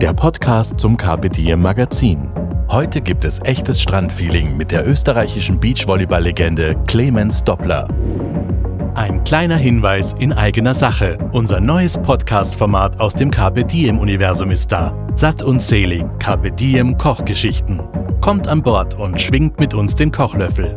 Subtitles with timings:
[0.00, 2.30] der Podcast zum Carpe Diem Magazin.
[2.68, 7.88] Heute gibt es echtes Strandfeeling mit der österreichischen Beachvolleyball-Legende Clemens Doppler.
[8.94, 11.16] Ein kleiner Hinweis in eigener Sache.
[11.32, 14.94] Unser neues Podcast-Format aus dem Carpe Diem-Universum ist da.
[15.14, 17.88] Satt und selig, Carpe Diem Kochgeschichten.
[18.20, 20.76] Kommt an Bord und schwingt mit uns den Kochlöffel.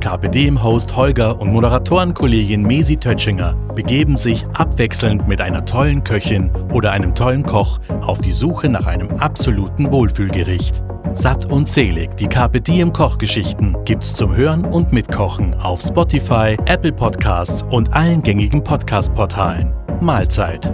[0.00, 6.92] Carpe Diem-Host Holger und Moderatorenkollegin Mesi Tötschinger begeben sich abwechselnd mit einer tollen Köchin oder
[6.92, 10.82] einem tollen Koch auf die Suche nach einem absoluten Wohlfühlgericht.
[11.12, 17.64] Satt und selig, die Diem Kochgeschichten gibt's zum Hören und Mitkochen auf Spotify, Apple Podcasts
[17.70, 19.74] und allen gängigen Podcast-Portalen.
[20.00, 20.72] Mahlzeit.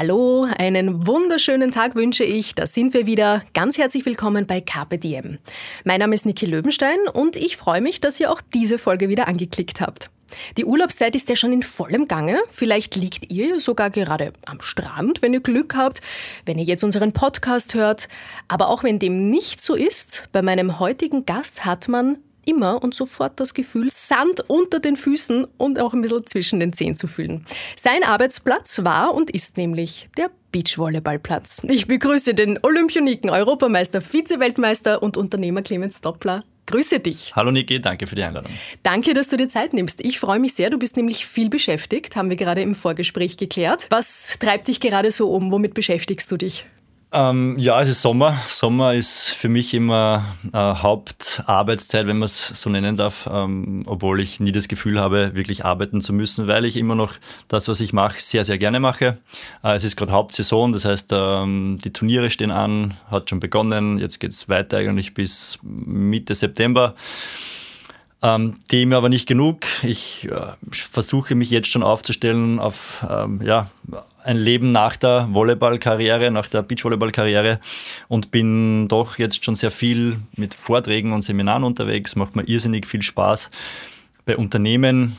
[0.00, 2.54] Hallo, einen wunderschönen Tag wünsche ich.
[2.54, 3.42] Da sind wir wieder.
[3.52, 4.64] Ganz herzlich willkommen bei
[4.96, 5.36] Diem.
[5.84, 9.28] Mein Name ist Niki Löwenstein und ich freue mich, dass ihr auch diese Folge wieder
[9.28, 10.08] angeklickt habt.
[10.56, 12.40] Die Urlaubszeit ist ja schon in vollem Gange.
[12.48, 16.00] Vielleicht liegt ihr sogar gerade am Strand, wenn ihr Glück habt,
[16.46, 18.08] wenn ihr jetzt unseren Podcast hört.
[18.48, 22.94] Aber auch wenn dem nicht so ist, bei meinem heutigen Gast hat man immer und
[22.94, 27.06] sofort das Gefühl, Sand unter den Füßen und auch ein bisschen zwischen den Zehen zu
[27.06, 27.44] fühlen.
[27.76, 31.62] Sein Arbeitsplatz war und ist nämlich der Beachvolleyballplatz.
[31.68, 36.44] Ich begrüße den Olympioniken, Europameister, Vize-Weltmeister und Unternehmer Clemens Doppler.
[36.66, 37.34] Grüße dich.
[37.34, 38.52] Hallo Niki, danke für die Einladung.
[38.84, 40.04] Danke, dass du dir Zeit nimmst.
[40.04, 40.70] Ich freue mich sehr.
[40.70, 43.88] Du bist nämlich viel beschäftigt, haben wir gerade im Vorgespräch geklärt.
[43.90, 45.50] Was treibt dich gerade so um?
[45.50, 46.64] Womit beschäftigst du dich?
[47.12, 48.38] Ähm, ja, es ist Sommer.
[48.46, 54.20] Sommer ist für mich immer äh, Hauptarbeitszeit, wenn man es so nennen darf, ähm, obwohl
[54.20, 57.14] ich nie das Gefühl habe, wirklich arbeiten zu müssen, weil ich immer noch
[57.48, 59.18] das, was ich mache, sehr, sehr gerne mache.
[59.64, 63.98] Äh, es ist gerade Hauptsaison, das heißt, ähm, die Turniere stehen an, hat schon begonnen,
[63.98, 66.94] jetzt geht es weiter eigentlich bis Mitte September.
[68.22, 69.60] Ähm, dem aber nicht genug.
[69.82, 73.70] Ich äh, versuche mich jetzt schon aufzustellen auf ähm, ja,
[74.22, 77.60] ein Leben nach der Volleyballkarriere, nach der Beachvolleyballkarriere
[78.08, 82.14] und bin doch jetzt schon sehr viel mit Vorträgen und Seminaren unterwegs.
[82.14, 83.50] Macht mir irrsinnig viel Spaß
[84.26, 85.16] bei Unternehmen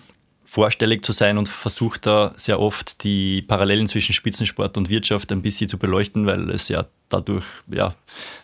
[0.51, 5.41] vorstellig zu sein und versuche da sehr oft die Parallelen zwischen Spitzensport und Wirtschaft ein
[5.41, 7.95] bisschen zu beleuchten, weil es ja dadurch, ja,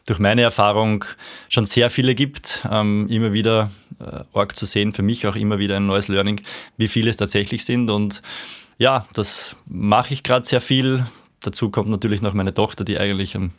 [0.05, 1.03] durch meine Erfahrung
[1.49, 2.65] schon sehr viele gibt.
[2.71, 6.39] Ähm, immer wieder äh, arg zu sehen, für mich auch immer wieder ein neues Learning,
[6.77, 8.21] wie viele es tatsächlich sind und
[8.77, 11.05] ja, das mache ich gerade sehr viel.
[11.41, 13.51] Dazu kommt natürlich noch meine Tochter, die eigentlich ähm,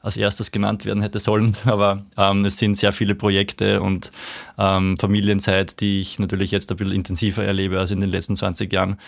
[0.00, 1.56] als erstes genannt werden hätte sollen.
[1.66, 4.10] Aber ähm, es sind sehr viele Projekte und
[4.58, 8.72] ähm, Familienzeit, die ich natürlich jetzt ein bisschen intensiver erlebe als in den letzten 20
[8.72, 8.98] Jahren.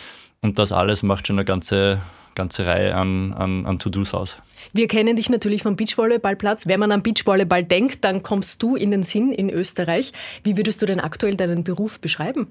[0.42, 2.00] Und das alles macht schon eine ganze,
[2.34, 4.38] ganze Reihe an, an, an To-Dos aus.
[4.72, 6.66] Wir kennen dich natürlich vom Beachvolleyballplatz.
[6.66, 10.12] Wenn man an Beachvolleyball denkt, dann kommst du in den Sinn in Österreich.
[10.44, 12.48] Wie würdest du denn aktuell deinen Beruf beschreiben?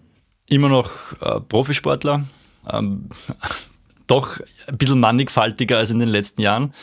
[0.47, 0.91] Immer noch
[1.22, 2.25] äh, Profisportler,
[2.72, 3.09] ähm,
[4.09, 6.73] doch ein bisschen mannigfaltiger als in den letzten Jahren.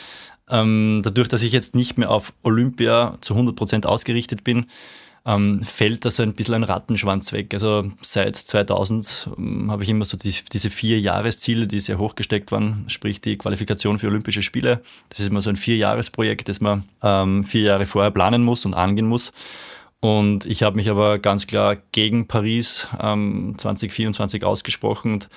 [0.49, 4.67] Ähm, dadurch, dass ich jetzt nicht mehr auf Olympia zu 100 Prozent ausgerichtet bin,
[5.25, 7.53] ähm, fällt da so ein bisschen ein Rattenschwanz weg.
[7.53, 12.15] Also seit 2000 ähm, habe ich immer so die, diese vier Jahresziele, die sehr hoch
[12.15, 14.81] gesteckt waren, sprich die Qualifikation für Olympische Spiele.
[15.09, 18.73] Das ist immer so ein Vierjahresprojekt, das man ähm, vier Jahre vorher planen muss und
[18.73, 19.33] angehen muss.
[19.99, 25.29] Und ich habe mich aber ganz klar gegen Paris 2024 ausgesprochen und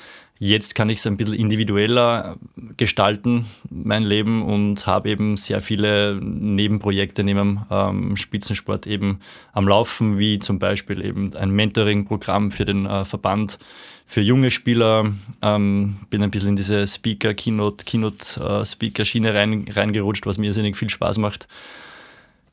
[0.43, 2.39] Jetzt kann ich es ein bisschen individueller
[2.79, 9.21] gestalten, mein Leben, und habe eben sehr viele Nebenprojekte neben ähm, Spitzensport eben
[9.53, 13.59] am Laufen, wie zum Beispiel eben ein Mentoring-Programm für den äh, Verband
[14.07, 15.13] für junge Spieler.
[15.43, 20.75] Ähm, bin ein bisschen in diese Speaker, Keynote, Keynote-Speaker-Schiene äh, rein, reingerutscht, was mir irrsinnig
[20.75, 21.49] viel Spaß macht.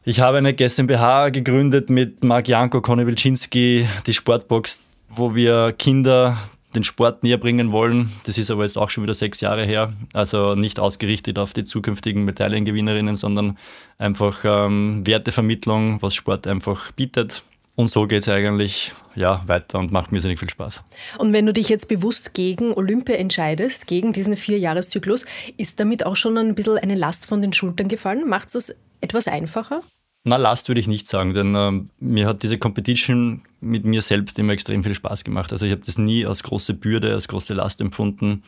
[0.03, 6.37] Ich habe eine GmbH gegründet mit Marc Janko, Conny Wilczynski, die Sportbox, wo wir Kinder
[6.77, 8.11] den Sport näher bringen wollen.
[8.25, 9.93] Das ist aber jetzt auch schon wieder sechs Jahre her.
[10.13, 13.57] Also nicht ausgerichtet auf die zukünftigen Medaillengewinnerinnen, sondern
[13.97, 17.43] einfach ähm, Wertevermittlung, was Sport einfach bietet.
[17.75, 20.83] Und so geht es eigentlich ja, weiter und macht mir sehr viel Spaß.
[21.19, 25.25] Und wenn du dich jetzt bewusst gegen Olympia entscheidest, gegen diesen Vierjahreszyklus,
[25.57, 28.27] ist damit auch schon ein bisschen eine Last von den Schultern gefallen?
[28.27, 29.83] Macht es das etwas einfacher?
[30.27, 34.37] Na, Last würde ich nicht sagen, denn ähm, mir hat diese Competition mit mir selbst
[34.37, 35.53] immer extrem viel Spaß gemacht.
[35.53, 38.43] Also ich habe das nie als große Bürde, als große Last empfunden.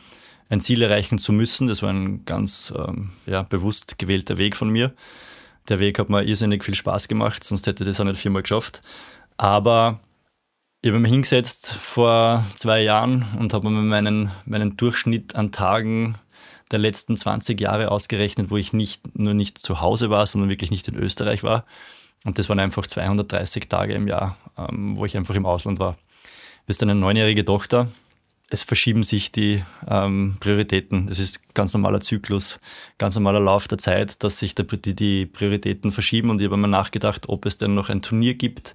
[0.50, 1.68] ein Ziel erreichen zu müssen.
[1.68, 4.92] Das war ein ganz ähm, ja, bewusst gewählter Weg von mir.
[5.70, 8.42] Der Weg hat mir irrsinnig viel Spaß gemacht, sonst hätte ich das auch nicht viermal
[8.42, 8.82] geschafft.
[9.38, 10.00] Aber
[10.82, 16.16] ich habe mich hingesetzt vor zwei Jahren und habe mir meinen, meinen Durchschnitt an Tagen
[16.70, 20.70] der letzten 20 Jahre ausgerechnet, wo ich nicht nur nicht zu Hause war, sondern wirklich
[20.70, 21.64] nicht in Österreich war.
[22.24, 25.96] Und das waren einfach 230 Tage im Jahr, ähm, wo ich einfach im Ausland war.
[26.66, 27.88] Bist eine neunjährige Tochter.
[28.50, 31.08] Es verschieben sich die ähm, Prioritäten.
[31.08, 32.60] Es ist ganz normaler Zyklus,
[32.98, 36.30] ganz normaler Lauf der Zeit, dass sich der, die, die Prioritäten verschieben.
[36.30, 38.74] Und ich habe mir nachgedacht, ob es denn noch ein Turnier gibt,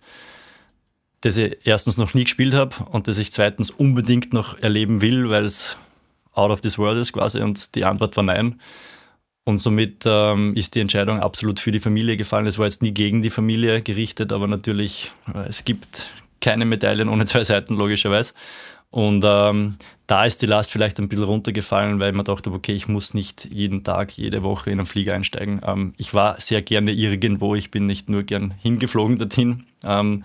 [1.22, 5.30] das ich erstens noch nie gespielt habe und das ich zweitens unbedingt noch erleben will,
[5.30, 5.78] weil es
[6.36, 7.42] out of this world ist quasi.
[7.42, 8.60] Und die Antwort war nein.
[9.44, 12.48] Und somit ähm, ist die Entscheidung absolut für die Familie gefallen.
[12.48, 16.10] Es war jetzt nie gegen die Familie gerichtet, aber natürlich, äh, es gibt
[16.42, 18.34] keine Medaillen ohne zwei Seiten, logischerweise.
[18.90, 19.76] Und ähm,
[20.08, 23.46] da ist die Last vielleicht ein bisschen runtergefallen, weil man dachte, okay, ich muss nicht
[23.46, 25.62] jeden Tag, jede Woche in einen Flieger einsteigen.
[25.66, 29.66] Ähm, ich war sehr gerne irgendwo, ich bin nicht nur gern hingeflogen dorthin.
[29.84, 30.24] Ähm,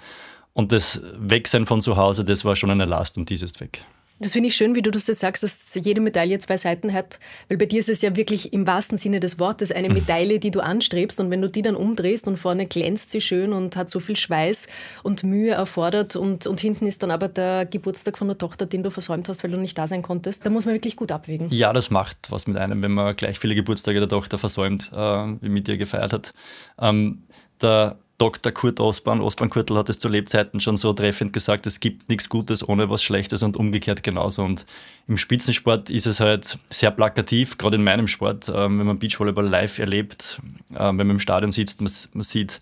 [0.53, 3.85] und das Wegsein von zu Hause, das war schon eine Last und dies ist weg.
[4.21, 7.19] Das finde ich schön, wie du das jetzt sagst, dass jede Medaille zwei Seiten hat,
[7.49, 9.95] weil bei dir ist es ja wirklich im wahrsten Sinne des Wortes eine mhm.
[9.95, 13.55] Medaille, die du anstrebst und wenn du die dann umdrehst und vorne glänzt sie schön
[13.55, 14.69] und hat so viel Schweiß
[15.03, 18.83] und Mühe erfordert und, und hinten ist dann aber der Geburtstag von der Tochter, den
[18.83, 21.49] du versäumt hast, weil du nicht da sein konntest, da muss man wirklich gut abwägen.
[21.51, 24.97] Ja, das macht was mit einem, wenn man gleich viele Geburtstage der Tochter versäumt, äh,
[24.97, 26.35] wie mit dir gefeiert hat.
[26.79, 27.23] Ähm,
[27.63, 28.53] der Dr.
[28.53, 32.29] Kurt Osborn, Osborn Kurtel hat es zu Lebzeiten schon so treffend gesagt, es gibt nichts
[32.29, 34.45] Gutes ohne was Schlechtes und umgekehrt genauso.
[34.45, 34.67] Und
[35.09, 39.49] im Spitzensport ist es halt sehr plakativ, gerade in meinem Sport, ähm, wenn man Beachvolleyball
[39.49, 40.39] live erlebt,
[40.75, 42.61] äh, wenn man im Stadion sitzt, man, man sieht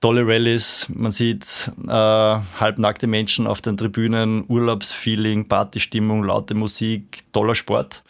[0.00, 7.56] tolle Rallyes, man sieht äh, halbnackte Menschen auf den Tribünen, Urlaubsfeeling, Partystimmung, laute Musik, toller
[7.56, 8.04] Sport.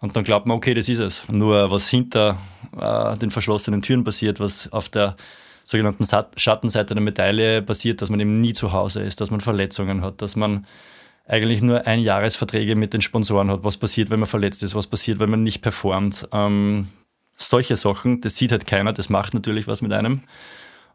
[0.00, 1.22] Und dann glaubt man, okay, das ist es.
[1.28, 2.36] Nur was hinter
[2.76, 5.14] äh, den verschlossenen Türen passiert, was auf der
[5.70, 6.04] sogenannten
[6.36, 10.20] Schattenseite der Medaille passiert, dass man eben nie zu Hause ist, dass man Verletzungen hat,
[10.20, 10.66] dass man
[11.26, 13.62] eigentlich nur Einjahresverträge mit den Sponsoren hat.
[13.62, 14.74] Was passiert, wenn man verletzt ist?
[14.74, 16.28] Was passiert, wenn man nicht performt?
[16.32, 16.88] Ähm,
[17.36, 20.22] solche Sachen, das sieht halt keiner, das macht natürlich was mit einem.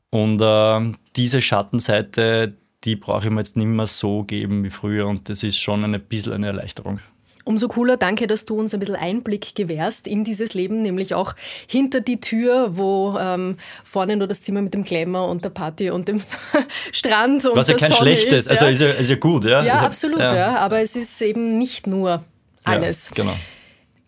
[0.09, 5.07] Und äh, diese Schattenseite, die brauche ich mir jetzt nicht mehr so geben wie früher
[5.07, 6.99] und das ist schon ein bisschen eine Erleichterung.
[7.45, 11.35] Umso cooler, danke, dass du uns ein bisschen Einblick gewährst in dieses Leben, nämlich auch
[11.67, 15.91] hinter die Tür, wo ähm, vorne nur das Zimmer mit dem Glamour und der Party
[15.91, 16.19] und dem
[16.91, 19.63] Strand und Was ja kein Sonne schlechtes, ist, also ist ja, ist ja gut, ja.
[19.63, 20.35] Ja, absolut, ja.
[20.35, 20.57] ja.
[20.57, 22.23] Aber es ist eben nicht nur
[22.63, 23.09] alles.
[23.09, 23.35] Ja, genau.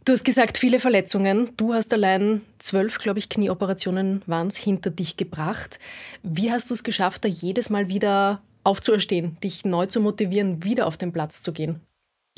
[0.04, 1.50] Du hast gesagt, viele Verletzungen.
[1.58, 5.80] Du hast allein zwölf, glaube ich, Knieoperationen waren es hinter dich gebracht.
[6.24, 10.88] Wie hast du es geschafft, da jedes Mal wieder aufzuerstehen, dich neu zu motivieren, wieder
[10.88, 11.82] auf den Platz zu gehen?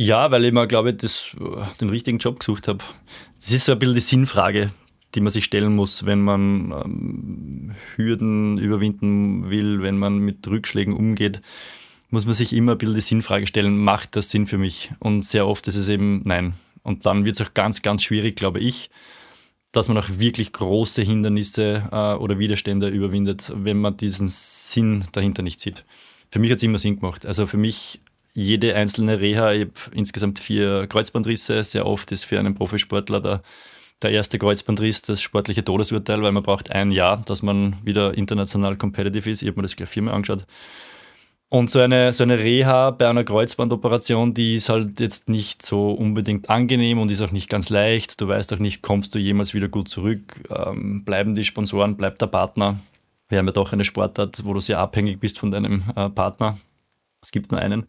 [0.01, 1.35] Ja, weil ich mir, glaube ich, das,
[1.81, 2.81] den richtigen Job gesucht habe.
[3.41, 4.71] Das ist so ein bisschen die Sinnfrage,
[5.13, 10.93] die man sich stellen muss, wenn man ähm, Hürden überwinden will, wenn man mit Rückschlägen
[10.93, 11.41] umgeht,
[12.11, 14.89] muss man sich immer ein bisschen die Sinnfrage stellen, macht das Sinn für mich?
[14.99, 16.53] Und sehr oft ist es eben nein.
[16.81, 18.89] Und dann wird es auch ganz, ganz schwierig, glaube ich,
[19.73, 25.41] dass man auch wirklich große Hindernisse äh, oder Widerstände überwindet, wenn man diesen Sinn dahinter
[25.41, 25.83] nicht sieht.
[26.31, 27.25] Für mich hat es immer Sinn gemacht.
[27.25, 27.99] Also für mich
[28.39, 31.63] jede einzelne Reha, ich habe insgesamt vier Kreuzbandrisse.
[31.63, 33.41] Sehr oft ist für einen Profisportler der,
[34.01, 38.77] der erste Kreuzbandriss das sportliche Todesurteil, weil man braucht ein Jahr, dass man wieder international
[38.77, 39.41] competitive ist.
[39.41, 40.45] Ich habe mir das gleich viermal angeschaut.
[41.51, 45.91] Und so eine, so eine Reha bei einer Kreuzbandoperation, die ist halt jetzt nicht so
[45.91, 48.21] unbedingt angenehm und ist auch nicht ganz leicht.
[48.21, 50.39] Du weißt auch nicht, kommst du jemals wieder gut zurück?
[50.55, 52.79] Ähm, bleiben die Sponsoren, bleibt der Partner?
[53.29, 56.57] Wir haben ja doch eine Sportart, wo du sehr abhängig bist von deinem äh, Partner.
[57.21, 57.87] Es gibt nur einen.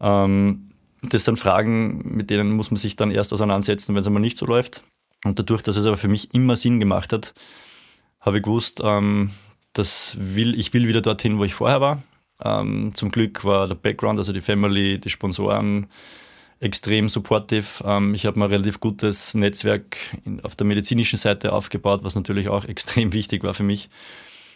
[0.00, 0.70] Ähm,
[1.02, 4.36] das sind Fragen, mit denen muss man sich dann erst auseinandersetzen, wenn es einmal nicht
[4.36, 4.82] so läuft.
[5.24, 7.34] Und dadurch, dass es aber für mich immer Sinn gemacht hat,
[8.20, 9.30] habe ich gewusst, ähm,
[9.72, 12.02] das will, ich will wieder dorthin, wo ich vorher war.
[12.42, 15.86] Ähm, zum Glück war der Background, also die Family, die Sponsoren,
[16.58, 17.84] extrem supportive.
[17.84, 22.14] Ähm, ich habe mir ein relativ gutes Netzwerk in, auf der medizinischen Seite aufgebaut, was
[22.14, 23.88] natürlich auch extrem wichtig war für mich.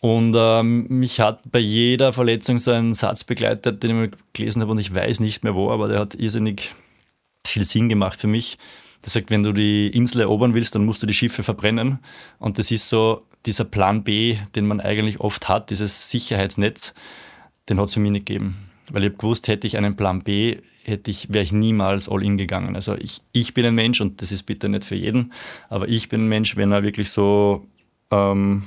[0.04, 4.61] Und ähm, mich hat bei jeder Verletzung so ein Satz begleitet, den ich mal gelesen
[4.61, 6.75] habe und ich weiß nicht mehr wo, aber der hat irrsinnig
[7.46, 8.58] viel Sinn gemacht für mich.
[9.02, 12.00] Der sagt, wenn du die Insel erobern willst, dann musst du die Schiffe verbrennen.
[12.38, 16.92] Und das ist so dieser Plan B, den man eigentlich oft hat, dieses Sicherheitsnetz,
[17.70, 18.58] den hat es für mich nicht gegeben.
[18.92, 22.23] Weil ich habe gewusst, hätte ich einen Plan B, hätte ich, wäre ich niemals all
[22.23, 22.76] in gegangen.
[22.76, 25.32] Also ich, ich bin ein Mensch und das ist bitte nicht für jeden,
[25.70, 27.66] aber ich bin ein Mensch, wenn er wirklich so
[28.11, 28.64] ähm,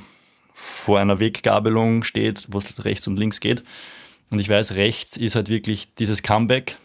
[0.59, 3.63] vor einer Weggabelung steht, wo es rechts und links geht.
[4.31, 6.77] Und ich weiß, rechts ist halt wirklich dieses Comeback,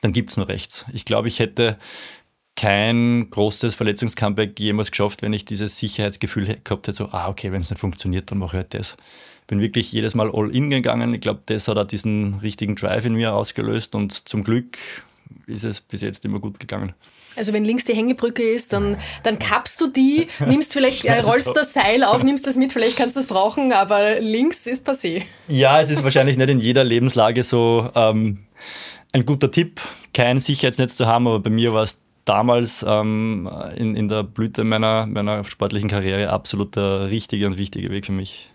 [0.00, 0.86] dann gibt es nur rechts.
[0.90, 1.78] Ich glaube, ich hätte
[2.56, 7.60] kein großes Verletzungscomeback jemals geschafft, wenn ich dieses Sicherheitsgefühl gehabt hätte, so, ah, okay, wenn
[7.60, 8.96] es nicht funktioniert, dann mache ich halt das.
[9.48, 11.12] Bin wirklich jedes Mal all in gegangen.
[11.12, 14.78] Ich glaube, das hat auch diesen richtigen Drive in mir ausgelöst und zum Glück
[15.46, 16.94] ist es bis jetzt immer gut gegangen.
[17.36, 21.56] Also wenn links die Hängebrücke ist, dann, dann kappst du die, nimmst vielleicht, äh, rollst
[21.56, 25.22] das Seil auf, nimmst das mit, vielleicht kannst du das brauchen, aber links ist passé.
[25.48, 28.44] Ja, es ist wahrscheinlich nicht in jeder Lebenslage so ähm,
[29.12, 29.80] ein guter Tipp,
[30.12, 34.64] kein Sicherheitsnetz zu haben, aber bei mir war es damals ähm, in, in der Blüte
[34.64, 38.50] meiner, meiner sportlichen Karriere absolut der richtige und wichtige Weg für mich.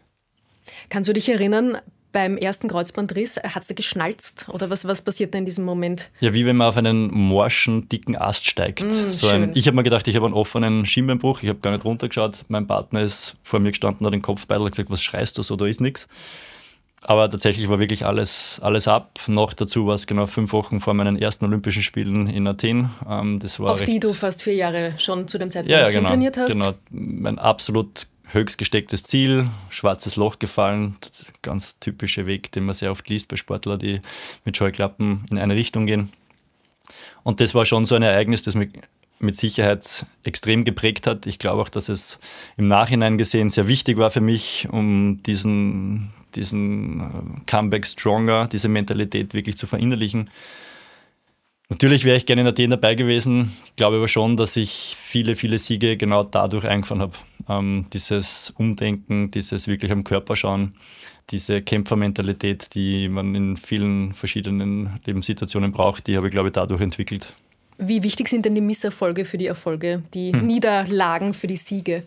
[0.89, 1.77] Kannst du dich erinnern,
[2.11, 6.09] beim ersten Kreuzbandriss, hat es da geschnalzt oder was, was passiert da in diesem Moment?
[6.21, 8.83] Ja, wie wenn man auf einen morschen, dicken Ast steigt.
[8.83, 11.71] Mm, so ein, ich habe mir gedacht, ich habe einen offenen Schienbeinbruch, ich habe gar
[11.71, 12.45] nicht runtergeschaut.
[12.47, 15.43] Mein Partner ist vor mir gestanden, hat den Kopf beidelt und gesagt, was schreist du
[15.43, 16.07] so, da ist nichts.
[17.01, 19.19] Aber tatsächlich war wirklich alles, alles ab.
[19.27, 22.89] Noch dazu war es genau fünf Wochen vor meinen ersten Olympischen Spielen in Athen.
[23.09, 25.89] Ähm, das war Auf die du fast vier Jahre schon zu dem Zeitpunkt ja, ja,
[25.89, 26.51] genau, trainiert hast.
[26.51, 30.95] Genau, mein absolut höchst gestecktes Ziel, schwarzes Loch gefallen.
[31.41, 34.01] Ganz typischer Weg, den man sehr oft liest bei Sportlern, die
[34.45, 36.11] mit Scheuklappen in eine Richtung gehen.
[37.23, 38.69] Und das war schon so ein Ereignis, das mich
[39.19, 41.27] mit Sicherheit extrem geprägt hat.
[41.27, 42.19] Ich glaube auch, dass es
[42.57, 48.69] im Nachhinein gesehen sehr wichtig war für mich, um diesen, diesen äh, Comeback Stronger, diese
[48.69, 50.29] Mentalität wirklich zu verinnerlichen.
[51.67, 53.55] Natürlich wäre ich gerne in Athen dabei gewesen.
[53.65, 57.13] Ich glaube aber schon, dass ich viele, viele Siege genau dadurch eingefahren habe.
[57.49, 60.75] Ähm, dieses Umdenken, dieses wirklich am Körper schauen,
[61.31, 66.81] diese Kämpfermentalität, die man in vielen verschiedenen Lebenssituationen braucht, die habe ich, glaube ich, dadurch
[66.81, 67.33] entwickelt.
[67.77, 70.45] Wie wichtig sind denn die Misserfolge für die Erfolge, die hm.
[70.45, 72.03] Niederlagen für die Siege?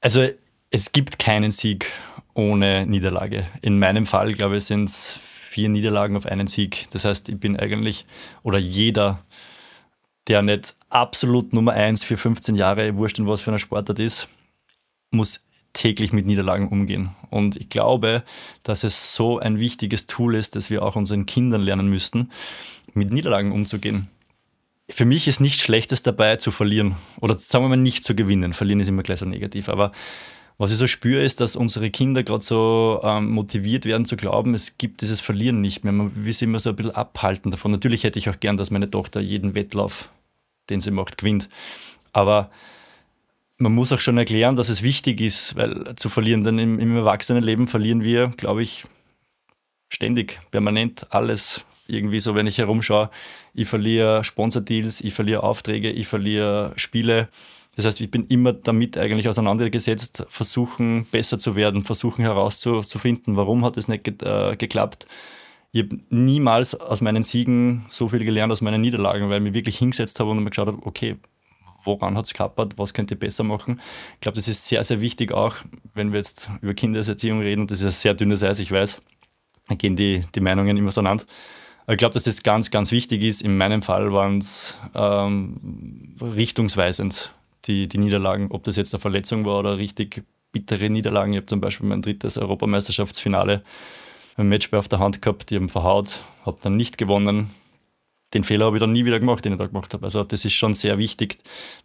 [0.00, 0.28] Also
[0.70, 1.86] es gibt keinen Sieg
[2.34, 3.46] ohne Niederlage.
[3.62, 6.86] In meinem Fall, glaube ich, sind es vier Niederlagen auf einen Sieg.
[6.90, 8.04] Das heißt, ich bin eigentlich,
[8.42, 9.24] oder jeder,
[10.28, 14.28] der nicht absolut Nummer eins für 15 Jahre, wurscht in was für einer Sportart ist,
[15.10, 17.10] muss täglich mit Niederlagen umgehen.
[17.30, 18.22] Und ich glaube,
[18.62, 22.30] dass es so ein wichtiges Tool ist, dass wir auch unseren Kindern lernen müssten,
[22.94, 24.08] mit Niederlagen umzugehen.
[24.88, 28.52] Für mich ist nichts Schlechtes dabei zu verlieren oder sagen wir mal nicht zu gewinnen.
[28.52, 29.92] Verlieren ist immer gleich so negativ, aber
[30.58, 34.54] was ich so spüre, ist, dass unsere Kinder gerade so ähm, motiviert werden zu glauben,
[34.54, 35.92] es gibt dieses Verlieren nicht mehr.
[35.92, 37.72] Man will sie immer so ein bisschen abhalten davon.
[37.72, 40.10] Natürlich hätte ich auch gern, dass meine Tochter jeden Wettlauf,
[40.70, 41.48] den sie macht, gewinnt.
[42.12, 42.50] Aber
[43.56, 46.96] man muss auch schon erklären, dass es wichtig ist, weil zu verlieren, denn im, im
[46.96, 48.84] Erwachsenenleben verlieren wir, glaube ich,
[49.88, 53.10] ständig, permanent alles irgendwie so, wenn ich herumschaue.
[53.52, 57.28] Ich verliere Sponsordeals, ich verliere Aufträge, ich verliere Spiele
[57.76, 63.64] das heißt, ich bin immer damit eigentlich auseinandergesetzt, versuchen besser zu werden, versuchen herauszufinden, warum
[63.64, 65.06] hat es nicht ge äh, geklappt.
[65.74, 69.54] Ich habe niemals aus meinen Siegen so viel gelernt aus meinen Niederlagen, weil ich mich
[69.54, 71.16] wirklich hingesetzt habe und mir geschaut habe, okay,
[71.82, 73.80] woran hat es geklappert, was könnte ich besser machen.
[74.14, 75.56] Ich glaube, das ist sehr, sehr wichtig auch,
[75.92, 79.00] wenn wir jetzt über Kindeserziehung reden, und das ist ein sehr dünnes Eis, ich weiß,
[79.66, 81.24] dann gehen die, die Meinungen immer auseinander.
[81.86, 83.42] Aber ich glaube, dass das ganz, ganz wichtig ist.
[83.42, 89.44] In meinem Fall waren es ähm, richtungsweisend die, die Niederlagen, ob das jetzt eine Verletzung
[89.44, 91.32] war oder richtig bittere Niederlagen.
[91.32, 93.64] Ich habe zum Beispiel mein drittes Europameisterschaftsfinale
[94.36, 97.50] ein Matchball auf der Hand gehabt, die haben verhaut, habe dann nicht gewonnen.
[98.32, 100.04] Den Fehler habe ich dann nie wieder gemacht, den ich da gemacht habe.
[100.04, 101.38] Also das ist schon sehr wichtig,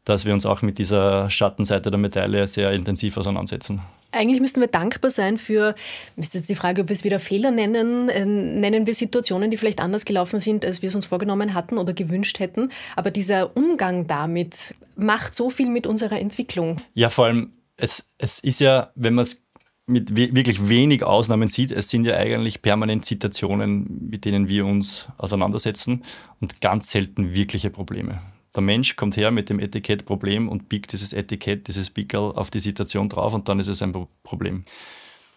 [0.04, 3.82] dass wir uns auch mit dieser Schattenseite der Medaille sehr intensiv auseinandersetzen.
[4.12, 5.76] Eigentlich müssten wir dankbar sein für,
[6.16, 9.58] ist jetzt die Frage, ob wir es wieder Fehler nennen, äh, nennen wir Situationen, die
[9.58, 12.72] vielleicht anders gelaufen sind, als wir es uns vorgenommen hatten oder gewünscht hätten.
[12.96, 16.78] Aber dieser Umgang damit macht so viel mit unserer Entwicklung.
[16.96, 19.44] Ja, vor allem, es, es ist ja, wenn man es
[19.90, 25.08] mit wirklich wenig Ausnahmen sieht, es sind ja eigentlich permanent Situationen, mit denen wir uns
[25.18, 26.04] auseinandersetzen
[26.40, 28.22] und ganz selten wirkliche Probleme.
[28.56, 32.60] Der Mensch kommt her mit dem Etikettproblem und biegt dieses Etikett, dieses Pickel auf die
[32.60, 33.94] Situation drauf und dann ist es ein
[34.24, 34.66] Problem.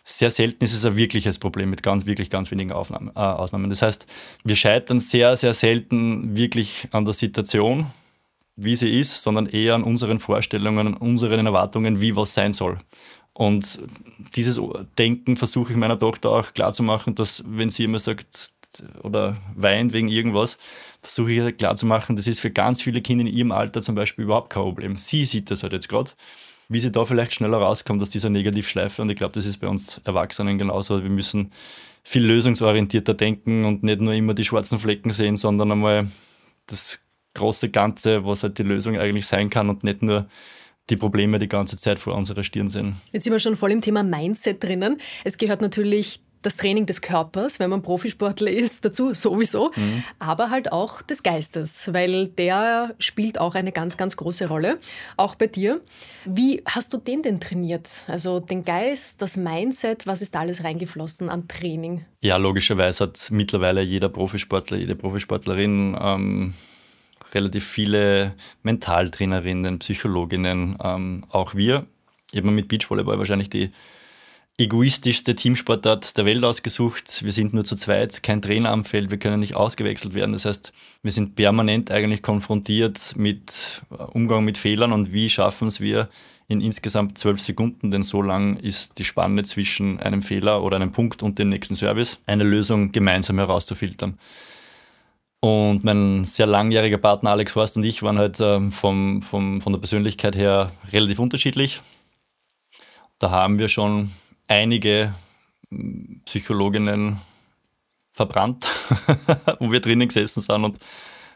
[0.04, 3.70] Sehr selten ist es ein wirkliches Problem mit ganz, wirklich ganz wenigen Aufnahmen, äh, Ausnahmen.
[3.70, 4.06] Das heißt,
[4.44, 7.86] wir scheitern sehr, sehr selten wirklich an der Situation,
[8.56, 12.78] wie sie ist, sondern eher an unseren Vorstellungen, an unseren Erwartungen, wie was sein soll.
[13.42, 13.80] Und
[14.36, 14.60] dieses
[14.96, 18.54] Denken versuche ich meiner Tochter auch klarzumachen, dass wenn sie immer sagt
[19.02, 20.58] oder weint wegen irgendwas,
[21.02, 24.26] versuche ich ihr klarzumachen, das ist für ganz viele Kinder in ihrem Alter zum Beispiel
[24.26, 24.96] überhaupt kein Problem.
[24.96, 26.12] Sie sieht das halt jetzt gerade,
[26.68, 29.02] wie sie da vielleicht schneller rauskommt aus dieser Negativschleife.
[29.02, 31.02] Und ich glaube, das ist bei uns Erwachsenen genauso.
[31.02, 31.50] Wir müssen
[32.04, 36.06] viel lösungsorientierter denken und nicht nur immer die schwarzen Flecken sehen, sondern einmal
[36.68, 37.00] das
[37.34, 40.28] große Ganze, was halt die Lösung eigentlich sein kann und nicht nur
[40.90, 42.96] die Probleme die ganze Zeit vor unserer Stirn sind.
[43.12, 44.98] Jetzt sind wir schon voll im Thema Mindset drinnen.
[45.24, 50.02] Es gehört natürlich das Training des Körpers, wenn man Profisportler ist, dazu sowieso, mhm.
[50.18, 54.78] aber halt auch des Geistes, weil der spielt auch eine ganz, ganz große Rolle,
[55.16, 55.80] auch bei dir.
[56.24, 57.88] Wie hast du den denn trainiert?
[58.08, 62.04] Also den Geist, das Mindset, was ist da alles reingeflossen an Training?
[62.20, 66.54] Ja, logischerweise hat mittlerweile jeder Profisportler, jede Profisportlerin ähm,
[67.34, 71.86] relativ viele Mentaltrainerinnen, Psychologinnen, ähm, auch wir.
[72.30, 73.70] Ich habe mir mit Beachvolleyball wahrscheinlich die
[74.58, 77.24] egoistischste Teamsportart der Welt ausgesucht.
[77.24, 80.32] Wir sind nur zu zweit, kein Trainer am Feld, wir können nicht ausgewechselt werden.
[80.32, 80.72] Das heißt,
[81.02, 86.08] wir sind permanent eigentlich konfrontiert mit äh, Umgang mit Fehlern und wie schaffen es wir
[86.48, 90.92] in insgesamt zwölf Sekunden, denn so lang ist die Spanne zwischen einem Fehler oder einem
[90.92, 94.18] Punkt und dem nächsten Service, eine Lösung gemeinsam herauszufiltern.
[95.44, 99.72] Und mein sehr langjähriger Partner Alex Horst und ich waren halt ähm, vom, vom, von
[99.72, 101.82] der Persönlichkeit her relativ unterschiedlich.
[103.18, 104.12] Da haben wir schon
[104.46, 105.12] einige
[105.68, 107.18] hm, Psychologinnen
[108.12, 108.68] verbrannt,
[109.58, 110.78] wo wir drinnen gesessen sind und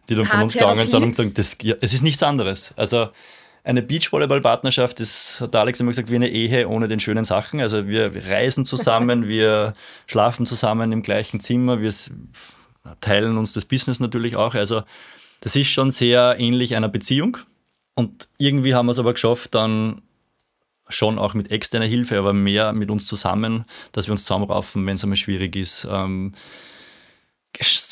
[0.08, 2.74] die dann von uns gegangen sind und gesagt, das, ja, es ist nichts anderes.
[2.76, 3.08] Also
[3.64, 7.60] eine Beachvolleyball-Partnerschaft ist, hat Alex immer gesagt, wie eine Ehe ohne den schönen Sachen.
[7.60, 9.74] Also wir reisen zusammen, wir
[10.06, 11.92] schlafen zusammen im gleichen Zimmer, wir
[13.00, 14.54] teilen uns das Business natürlich auch.
[14.54, 14.82] Also
[15.40, 17.38] das ist schon sehr ähnlich einer Beziehung.
[17.94, 20.02] Und irgendwie haben wir es aber geschafft, dann
[20.88, 24.96] schon auch mit externer Hilfe, aber mehr mit uns zusammen, dass wir uns zusammenraufen, wenn
[24.96, 25.86] es einmal schwierig ist.
[25.90, 26.34] Ähm,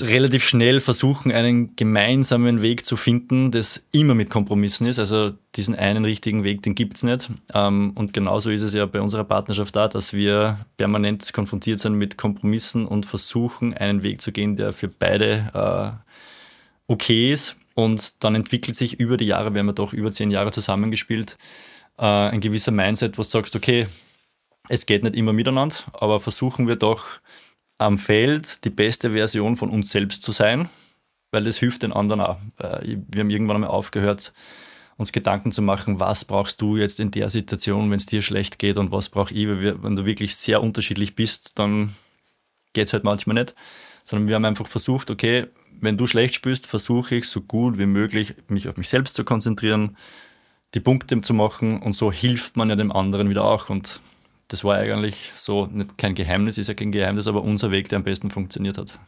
[0.01, 4.99] relativ schnell versuchen, einen gemeinsamen Weg zu finden, das immer mit Kompromissen ist.
[4.99, 7.31] Also diesen einen richtigen Weg, den gibt es nicht.
[7.53, 11.95] Ähm, und genauso ist es ja bei unserer Partnerschaft da, dass wir permanent konfrontiert sind
[11.95, 16.13] mit Kompromissen und versuchen, einen Weg zu gehen, der für beide äh,
[16.87, 17.57] okay ist.
[17.75, 21.37] Und dann entwickelt sich über die Jahre, wir haben ja doch über zehn Jahre zusammengespielt,
[21.99, 23.87] äh, ein gewisser Mindset, wo du sagst, okay,
[24.69, 27.05] es geht nicht immer miteinander, aber versuchen wir doch
[27.79, 30.69] am Feld die beste Version von uns selbst zu sein,
[31.33, 32.39] weil das hilft den anderen auch.
[32.59, 34.33] Äh, wir haben irgendwann einmal aufgehört,
[34.97, 38.59] uns Gedanken zu machen, was brauchst du jetzt in der Situation, wenn es dir schlecht
[38.59, 39.49] geht und was brauche ich.
[39.49, 41.95] Wenn du wirklich sehr unterschiedlich bist, dann
[42.73, 43.55] geht es halt manchmal nicht.
[44.05, 45.47] Sondern wir haben einfach versucht, okay,
[45.81, 49.25] wenn du schlecht spielst, versuche ich so gut wie möglich, mich auf mich selbst zu
[49.25, 49.97] konzentrieren,
[50.75, 53.71] die Punkte zu machen und so hilft man ja dem anderen wieder auch.
[53.71, 54.01] Und
[54.49, 57.97] das war eigentlich so nicht, kein Geheimnis, ist ja kein Geheimnis, aber unser Weg, der
[57.97, 58.99] am besten funktioniert hat.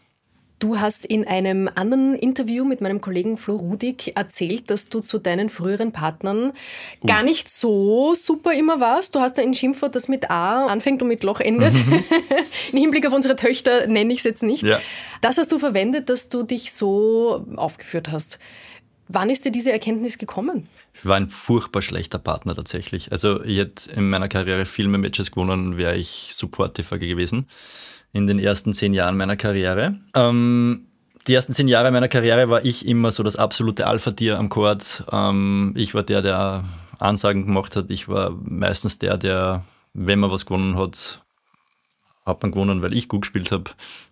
[0.58, 5.18] Du hast in einem anderen Interview mit meinem Kollegen Flo Rudig erzählt, dass du zu
[5.18, 6.52] deinen früheren Partnern
[7.02, 7.06] uh.
[7.06, 9.14] gar nicht so super immer warst.
[9.14, 11.74] Du hast da ein Schimpfwort, das mit A anfängt und mit Loch endet.
[11.86, 12.02] Mhm.
[12.72, 14.62] Im Hinblick auf unsere Töchter nenne ich es jetzt nicht.
[14.62, 14.80] Ja.
[15.20, 18.38] Das hast du verwendet, dass du dich so aufgeführt hast.
[19.08, 20.68] Wann ist dir diese Erkenntnis gekommen?
[20.94, 23.12] Ich war ein furchtbar schlechter Partner tatsächlich.
[23.12, 27.46] Also ich hätte in meiner Karriere viel mehr Matches gewonnen, wäre ich supportiver gewesen
[28.12, 29.96] in den ersten zehn Jahren meiner Karriere.
[30.14, 30.86] Ähm,
[31.26, 35.04] die ersten zehn Jahre meiner Karriere war ich immer so das absolute Alpha-Tier am Court.
[35.10, 36.64] Ähm, ich war der, der
[36.98, 37.90] Ansagen gemacht hat.
[37.90, 41.22] Ich war meistens der, der, wenn man was gewonnen hat,
[42.26, 43.70] hat man gewonnen, weil ich gut gespielt habe.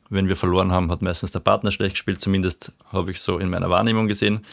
[0.09, 2.21] Wenn wir verloren haben, hat meistens der Partner schlecht gespielt.
[2.21, 4.45] Zumindest habe ich so in meiner Wahrnehmung gesehen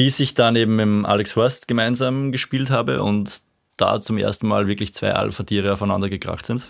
[0.00, 3.42] bis ich dann eben mit Alex Horst gemeinsam gespielt habe und
[3.76, 6.68] da zum ersten Mal wirklich zwei Alpha-Tiere aufeinander gekracht sind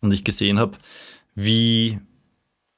[0.00, 0.78] und ich gesehen habe,
[1.34, 1.98] wie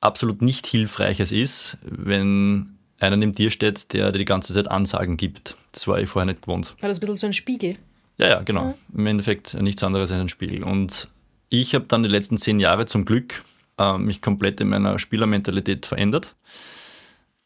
[0.00, 4.68] absolut nicht hilfreich es ist, wenn einer neben dir steht, der dir die ganze Zeit
[4.68, 5.56] Ansagen gibt.
[5.70, 6.74] Das war ich vorher nicht gewohnt.
[6.80, 7.76] War das ein bisschen so ein Spiegel?
[8.18, 8.70] Ja, ja, genau.
[8.70, 8.74] Ja.
[8.94, 10.64] Im Endeffekt nichts anderes als ein Spiegel.
[10.64, 11.08] Und
[11.52, 13.44] ich habe dann die letzten zehn Jahre zum Glück
[13.78, 16.34] äh, mich komplett in meiner Spielermentalität verändert.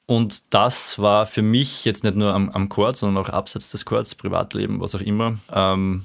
[0.07, 3.85] Und das war für mich jetzt nicht nur am, am Court, sondern auch abseits des
[3.85, 6.05] Courts, Privatleben, was auch immer, ähm,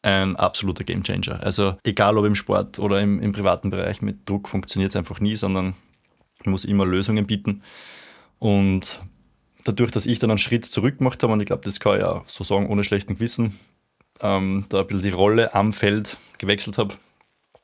[0.00, 1.42] ein absoluter Gamechanger.
[1.42, 5.20] Also egal ob im Sport oder im, im privaten Bereich, mit Druck funktioniert es einfach
[5.20, 5.74] nie, sondern
[6.44, 7.62] muss immer Lösungen bieten.
[8.38, 9.02] Und
[9.66, 12.00] dadurch, dass ich dann einen Schritt zurück gemacht habe, und ich glaube, das kann ich
[12.00, 13.58] ja so sagen, ohne schlechten Gewissen,
[14.22, 16.94] ähm, da ein bisschen die Rolle am Feld gewechselt habe,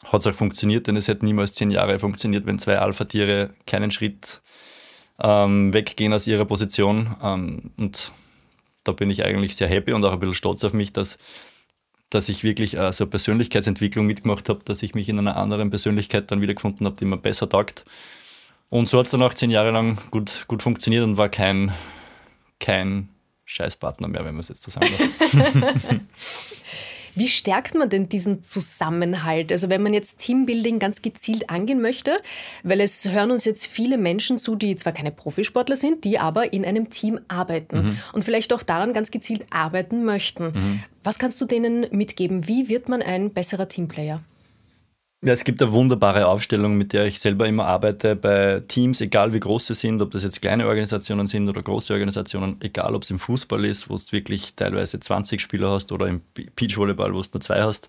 [0.04, 3.90] hat es auch funktioniert, denn es hätte niemals zehn Jahre funktioniert, wenn zwei Alpha-Tiere keinen
[3.90, 4.40] Schritt
[5.20, 7.16] ähm, weggehen aus ihrer Position.
[7.22, 8.12] Ähm, und
[8.84, 11.18] da bin ich eigentlich sehr happy und auch ein bisschen stolz auf mich, dass,
[12.10, 15.70] dass ich wirklich äh, so eine Persönlichkeitsentwicklung mitgemacht habe, dass ich mich in einer anderen
[15.70, 17.84] Persönlichkeit dann wiedergefunden habe, die mir besser taugt.
[18.70, 21.72] Und so hat es dann auch zehn Jahre lang gut, gut funktioniert und war kein,
[22.60, 23.08] kein
[23.44, 24.80] Scheißpartner mehr, wenn man es jetzt so.
[27.14, 29.52] Wie stärkt man denn diesen Zusammenhalt?
[29.52, 32.20] Also wenn man jetzt Teambuilding ganz gezielt angehen möchte,
[32.62, 36.52] weil es hören uns jetzt viele Menschen zu, die zwar keine Profisportler sind, die aber
[36.52, 37.98] in einem Team arbeiten mhm.
[38.12, 40.46] und vielleicht auch daran ganz gezielt arbeiten möchten.
[40.46, 40.80] Mhm.
[41.02, 42.48] Was kannst du denen mitgeben?
[42.48, 44.22] Wie wird man ein besserer Teamplayer?
[45.24, 49.32] Ja, es gibt eine wunderbare Aufstellung, mit der ich selber immer arbeite bei Teams, egal
[49.32, 53.04] wie groß sie sind, ob das jetzt kleine Organisationen sind oder große Organisationen, egal ob
[53.04, 57.22] es im Fußball ist, wo du wirklich teilweise 20 Spieler hast oder im Beachvolleyball, wo
[57.22, 57.88] du nur zwei hast.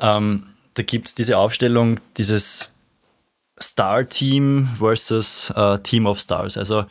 [0.00, 2.70] Ähm, da gibt es diese Aufstellung, dieses
[3.60, 6.56] Star-Team versus äh, Team of Stars.
[6.56, 6.84] Also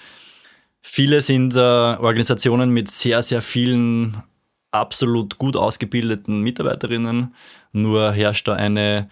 [0.81, 4.21] viele sind äh, Organisationen mit sehr, sehr vielen
[4.71, 7.33] absolut gut ausgebildeten Mitarbeiterinnen,
[7.71, 9.09] nur herrscht da eine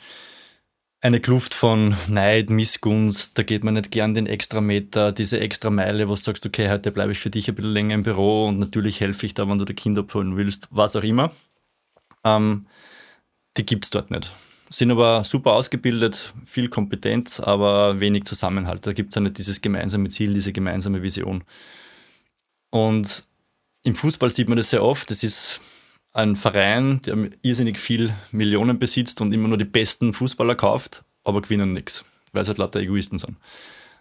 [1.02, 6.08] eine Kluft von Neid, Missgunst, da geht man nicht gern den Extrameter, diese extra Meile,
[6.08, 8.60] wo du sagst, okay, heute bleibe ich für dich ein bisschen länger im Büro und
[8.60, 11.32] natürlich helfe ich da, wenn du die Kinder abholen willst, was auch immer.
[12.24, 12.66] Ähm,
[13.58, 14.34] die gibt es dort nicht.
[14.70, 18.86] Sind aber super ausgebildet, viel Kompetenz, aber wenig Zusammenhalt.
[18.86, 21.44] Da gibt es ja nicht dieses gemeinsame Ziel, diese gemeinsame Vision.
[22.70, 23.24] Und
[23.84, 25.10] im Fußball sieht man das sehr oft.
[25.10, 25.62] Das ist
[26.18, 31.42] ein Verein, der irrsinnig viel Millionen besitzt und immer nur die besten Fußballer kauft, aber
[31.42, 32.04] gewinnen nichts,
[32.34, 33.38] weil es halt lauter Egoisten sind.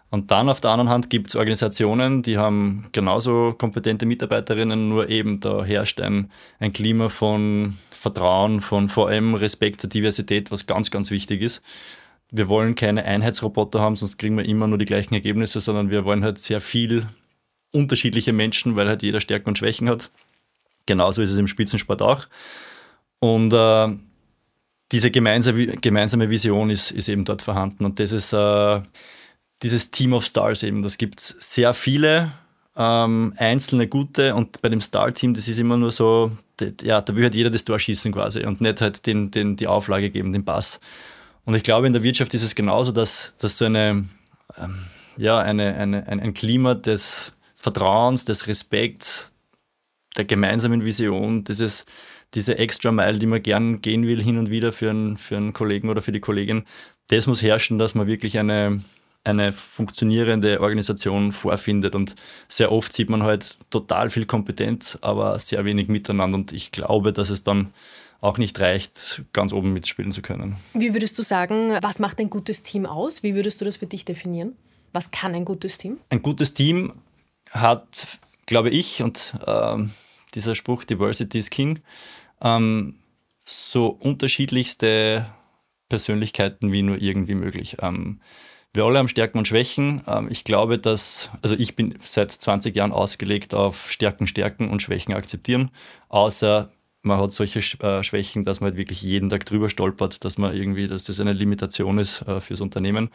[0.09, 5.09] Und dann auf der anderen Hand gibt es Organisationen, die haben genauso kompetente Mitarbeiterinnen, nur
[5.09, 10.65] eben da herrscht ein, ein Klima von Vertrauen, von vor allem Respekt der Diversität, was
[10.65, 11.61] ganz, ganz wichtig ist.
[12.31, 16.05] Wir wollen keine Einheitsroboter haben, sonst kriegen wir immer nur die gleichen Ergebnisse, sondern wir
[16.05, 17.05] wollen halt sehr viel
[17.71, 20.09] unterschiedliche Menschen, weil halt jeder Stärken und Schwächen hat.
[20.87, 22.25] Genauso ist es im Spitzensport auch.
[23.19, 23.95] Und äh,
[24.91, 27.85] diese gemeinsame, gemeinsame Vision ist, ist eben dort vorhanden.
[27.85, 28.81] Und das ist äh,
[29.61, 30.81] dieses Team of Stars eben.
[30.81, 32.31] Das gibt es sehr viele
[32.77, 36.31] ähm, einzelne gute und bei dem Star-Team, das ist immer nur so,
[36.83, 39.67] ja, da will halt jeder das Tor schießen quasi und nicht halt den, den, die
[39.67, 40.79] Auflage geben, den Pass.
[41.43, 44.05] Und ich glaube, in der Wirtschaft ist es genauso, dass, dass so eine,
[44.57, 44.85] ähm,
[45.17, 49.31] ja, eine, eine, ein, ein Klima des Vertrauens, des Respekts,
[50.17, 51.85] der gemeinsamen Vision, dieses,
[52.33, 55.53] diese extra Mile, die man gern gehen will, hin und wieder für einen, für einen
[55.53, 56.63] Kollegen oder für die Kollegin,
[57.07, 58.81] das muss herrschen, dass man wirklich eine,
[59.23, 61.95] eine funktionierende Organisation vorfindet.
[61.95, 62.15] Und
[62.47, 66.37] sehr oft sieht man halt total viel Kompetenz, aber sehr wenig miteinander.
[66.37, 67.73] Und ich glaube, dass es dann
[68.19, 70.55] auch nicht reicht, ganz oben mitspielen zu können.
[70.73, 73.21] Wie würdest du sagen, was macht ein gutes Team aus?
[73.23, 74.53] Wie würdest du das für dich definieren?
[74.91, 75.97] Was kann ein gutes Team?
[76.09, 76.93] Ein gutes Team
[77.51, 79.91] hat, glaube ich, und ähm,
[80.35, 81.79] dieser Spruch Diversity is King,
[82.41, 82.95] ähm,
[83.43, 85.25] so unterschiedlichste
[85.89, 87.77] Persönlichkeiten wie nur irgendwie möglich.
[87.81, 88.19] Ähm,
[88.73, 90.03] wir alle haben Stärken und Schwächen.
[90.07, 94.81] Ähm, ich glaube, dass, also ich bin seit 20 Jahren ausgelegt auf Stärken, Stärken und
[94.81, 95.71] Schwächen akzeptieren,
[96.09, 100.37] außer man hat solche äh, Schwächen, dass man halt wirklich jeden Tag drüber stolpert, dass
[100.37, 103.09] man irgendwie, dass das eine Limitation ist äh, fürs Unternehmen.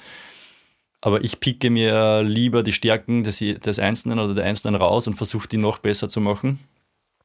[1.02, 5.14] Aber ich picke mir lieber die Stärken des, des Einzelnen oder der Einzelnen raus und
[5.14, 6.60] versuche die noch besser zu machen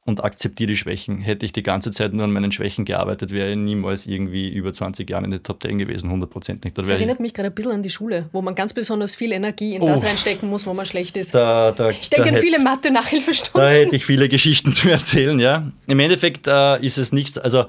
[0.08, 1.20] und akzeptiere die Schwächen.
[1.20, 4.72] Hätte ich die ganze Zeit nur an meinen Schwächen gearbeitet, wäre ich niemals irgendwie über
[4.72, 6.78] 20 Jahre in der Top 10 gewesen, 100% nicht.
[6.78, 9.74] Das erinnert mich gerade ein bisschen an die Schule, wo man ganz besonders viel Energie
[9.74, 11.34] in oh, das reinstecken muss, wo man schlecht ist.
[11.34, 13.60] Da, da, ich denke an viele Mathe-Nachhilfestunden.
[13.60, 15.70] Da hätte ich viele Geschichten zu erzählen, ja.
[15.86, 17.66] Im Endeffekt äh, ist es nichts, also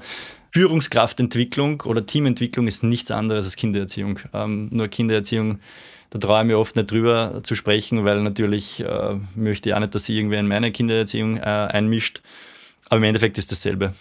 [0.52, 4.18] Führungskraftentwicklung oder Teamentwicklung ist nichts anderes als Kindererziehung.
[4.32, 5.60] Ähm, nur Kindererziehung
[6.10, 9.80] da traue ich mir oft nicht drüber zu sprechen, weil natürlich äh, möchte ich auch
[9.80, 12.20] nicht, dass sich irgendwer in meine Kindererziehung äh, einmischt.
[12.88, 13.94] Aber im Endeffekt ist dasselbe.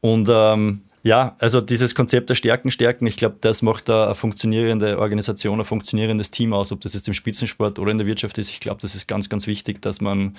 [0.00, 4.98] Und ähm, ja, also dieses Konzept der Stärken stärken, ich glaube, das macht eine funktionierende
[4.98, 8.50] Organisation, ein funktionierendes Team aus, ob das jetzt im Spitzensport oder in der Wirtschaft ist.
[8.50, 10.36] Ich glaube, das ist ganz, ganz wichtig, dass man,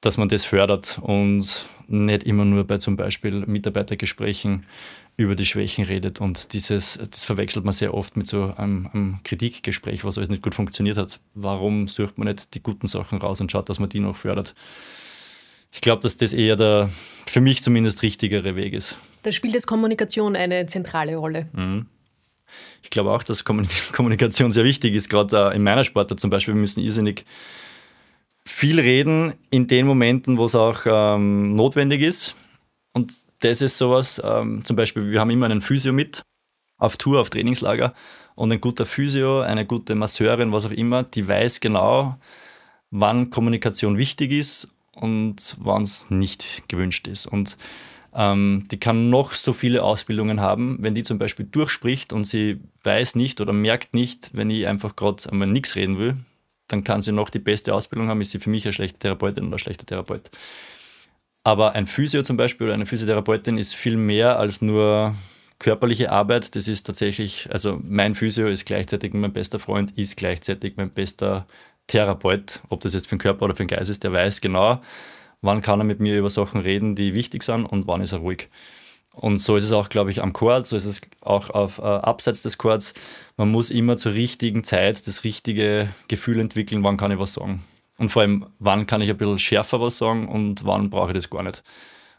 [0.00, 4.64] dass man das fördert und nicht immer nur bei zum Beispiel Mitarbeitergesprächen
[5.16, 6.20] über die Schwächen redet.
[6.20, 10.42] Und dieses, das verwechselt man sehr oft mit so einem, einem, Kritikgespräch, was alles nicht
[10.42, 11.20] gut funktioniert hat.
[11.34, 14.54] Warum sucht man nicht die guten Sachen raus und schaut, dass man die noch fördert?
[15.72, 16.90] Ich glaube, dass das eher der,
[17.26, 18.96] für mich zumindest, richtigere Weg ist.
[19.22, 21.48] Da spielt jetzt Kommunikation eine zentrale Rolle.
[21.52, 21.86] Mhm.
[22.82, 23.44] Ich glaube auch, dass
[23.92, 26.54] Kommunikation sehr wichtig ist, gerade in meiner Sportart zum Beispiel.
[26.54, 27.24] Wir müssen irrsinnig
[28.46, 32.36] viel reden in den Momenten, wo es auch ähm, notwendig ist.
[32.92, 36.22] Und das ist sowas, ähm, zum Beispiel, wir haben immer einen Physio mit
[36.78, 37.94] auf Tour, auf Trainingslager
[38.34, 42.16] und ein guter Physio, eine gute Masseurin, was auch immer, die weiß genau,
[42.90, 47.26] wann Kommunikation wichtig ist und wann es nicht gewünscht ist.
[47.26, 47.56] Und
[48.14, 52.60] ähm, die kann noch so viele Ausbildungen haben, wenn die zum Beispiel durchspricht und sie
[52.82, 56.16] weiß nicht oder merkt nicht, wenn ich einfach gerade einmal nichts reden will,
[56.68, 59.46] dann kann sie noch die beste Ausbildung haben, ist sie für mich eine schlechte Therapeutin
[59.46, 60.30] oder ein schlechter Therapeut.
[61.44, 65.14] Aber ein Physio zum Beispiel oder eine Physiotherapeutin ist viel mehr als nur
[65.58, 66.56] körperliche Arbeit.
[66.56, 71.46] Das ist tatsächlich, also mein Physio ist gleichzeitig mein bester Freund, ist gleichzeitig mein bester
[71.86, 72.60] Therapeut.
[72.70, 74.80] Ob das jetzt für den Körper oder für den Geist ist, der weiß genau,
[75.42, 78.20] wann kann er mit mir über Sachen reden, die wichtig sind und wann ist er
[78.20, 78.48] ruhig.
[79.12, 81.82] Und so ist es auch, glaube ich, am Chord, so ist es auch auf äh,
[81.82, 82.94] abseits des Chords.
[83.36, 87.62] Man muss immer zur richtigen Zeit das richtige Gefühl entwickeln, wann kann ich was sagen.
[87.98, 91.14] Und vor allem, wann kann ich ein bisschen schärfer was sagen und wann brauche ich
[91.14, 91.62] das gar nicht.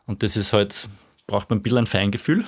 [0.06, 0.88] Und das ist halt,
[1.28, 2.46] braucht man ein bisschen ein Feingefühl.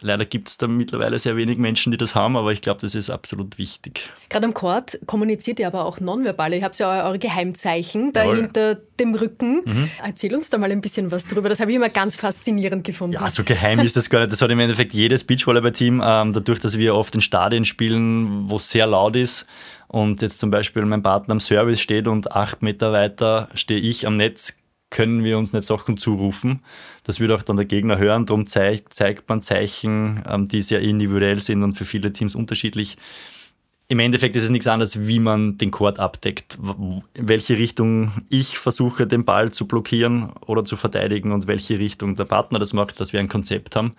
[0.00, 2.94] Leider gibt es da mittlerweile sehr wenig Menschen, die das haben, aber ich glaube, das
[2.94, 4.08] ist absolut wichtig.
[4.28, 6.54] Gerade am Chord kommuniziert ihr aber auch nonverbal.
[6.54, 9.62] Ihr habt ja eure Geheimzeichen da hinter dem Rücken.
[9.64, 9.90] Mhm.
[10.02, 11.48] Erzähl uns da mal ein bisschen was drüber.
[11.48, 13.14] Das habe ich immer ganz faszinierend gefunden.
[13.14, 14.32] Ja, so geheim ist das gar nicht.
[14.32, 16.00] Das hat im Endeffekt jedes Beachvolleyball-Team.
[16.04, 19.46] Ähm, dadurch, dass wir oft in Stadien spielen, wo es sehr laut ist
[19.88, 24.06] und jetzt zum Beispiel mein Partner am Service steht und acht Meter weiter stehe ich
[24.06, 24.54] am Netz,
[24.90, 26.62] können wir uns nicht Sachen zurufen.
[27.04, 28.26] Das wird auch dann der Gegner hören.
[28.26, 32.96] Darum zeigt, zeigt man Zeichen, ähm, die sehr individuell sind und für viele Teams unterschiedlich.
[33.90, 36.58] Im Endeffekt ist es nichts anderes, wie man den Chord abdeckt,
[37.14, 42.26] welche Richtung ich versuche, den Ball zu blockieren oder zu verteidigen und welche Richtung der
[42.26, 43.94] Partner das macht, dass wir ein Konzept haben.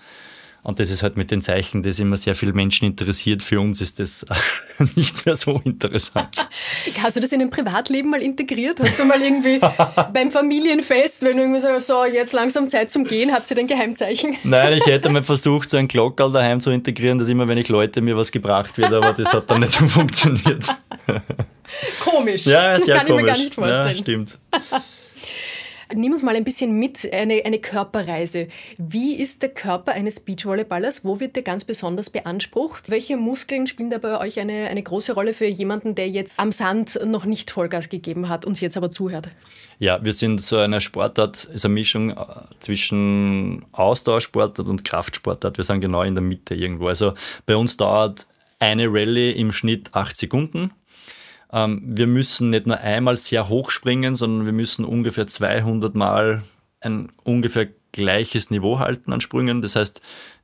[0.62, 3.42] Und das ist halt mit den Zeichen, das immer sehr viele Menschen interessiert.
[3.42, 4.26] Für uns ist das
[4.96, 6.36] nicht mehr so interessant.
[7.02, 8.80] Hast du das in dein Privatleben mal integriert?
[8.80, 9.60] Hast du mal irgendwie
[10.14, 13.68] beim Familienfest, wenn du irgendwie sagst, so, jetzt langsam Zeit zum Gehen, habt ihr denn
[13.68, 14.38] Geheimzeichen?
[14.44, 17.70] Nein, ich hätte mal versucht, so ein Glockerl daheim zu integrieren, dass immer, wenn ich
[17.70, 20.66] Leute mir was gebracht wird, aber das hat dann nicht so funktioniert.
[22.04, 22.46] Komisch.
[22.46, 23.22] Ja, sehr Kann komisch.
[23.22, 23.88] ich mir gar nicht vorstellen.
[23.88, 24.38] Ja, stimmt.
[25.94, 28.48] Nimm uns mal ein bisschen mit, eine, eine Körperreise.
[28.78, 31.04] Wie ist der Körper eines Beachvolleyballers?
[31.04, 32.92] Wo wird der ganz besonders beansprucht?
[32.92, 36.52] Welche Muskeln spielen da bei euch eine, eine große Rolle für jemanden, der jetzt am
[36.52, 39.30] Sand noch nicht Vollgas gegeben hat, uns jetzt aber zuhört?
[39.80, 42.16] Ja, wir sind so eine Sportart, ist eine Mischung äh,
[42.60, 45.58] zwischen Ausdauersportart und Kraftsportart.
[45.58, 46.88] Wir sind genau in der Mitte irgendwo.
[46.88, 47.14] Also
[47.48, 48.28] bei uns dauert
[48.60, 50.72] eine Rallye im Schnitt acht Sekunden
[51.52, 56.44] wir müssen nicht nur einmal sehr hoch springen, sondern wir müssen ungefähr 200 Mal
[56.80, 59.62] ein ungefähr gleiches Niveau halten an Sprüngen.
[59.62, 60.02] Das heißt,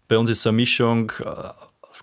[0.08, 1.50] bei uns ist so eine Mischung äh,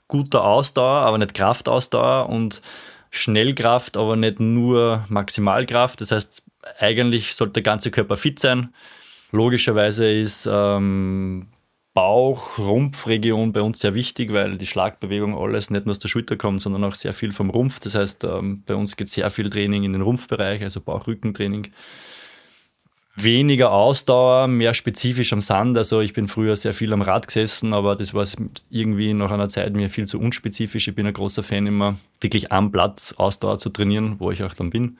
[0.09, 2.63] guter Ausdauer, aber nicht Kraftausdauer und
[3.11, 6.01] Schnellkraft, aber nicht nur Maximalkraft.
[6.01, 6.43] Das heißt,
[6.79, 8.73] eigentlich sollte der ganze Körper fit sein.
[9.33, 11.49] Logischerweise ist ähm,
[11.95, 16.37] Bauch, Rumpfregion bei uns sehr wichtig, weil die Schlagbewegung alles nicht nur aus der Schulter
[16.37, 17.81] kommt, sondern auch sehr viel vom Rumpf.
[17.81, 21.69] Das heißt, ähm, bei uns geht sehr viel Training in den Rumpfbereich, also Bauch-Rückentraining.
[23.15, 25.77] Weniger Ausdauer, mehr spezifisch am Sand.
[25.77, 28.27] Also ich bin früher sehr viel am Rad gesessen, aber das war
[28.71, 30.89] irgendwie nach einer Zeit mir viel zu unspezifisch.
[30.89, 34.55] Ich bin ein großer Fan, immer wirklich am Platz Ausdauer zu trainieren, wo ich auch
[34.55, 34.97] dann bin.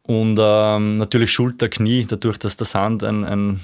[0.00, 3.60] Und ähm, natürlich Schulter, Knie, dadurch, dass der Sand ein, ein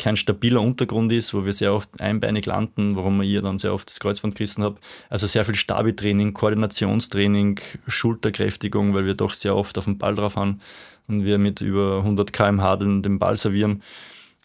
[0.00, 3.88] kein stabiler Untergrund ist, wo wir sehr oft einbeinig landen, warum ich dann sehr oft
[3.88, 4.80] das Kreuzband gerissen habe.
[5.10, 10.36] Also sehr viel Stabi-Training, Koordinationstraining, Schulterkräftigung, weil wir doch sehr oft auf den Ball drauf
[10.36, 10.60] haben
[11.06, 13.82] und wir mit über 100 km/h den, den Ball servieren.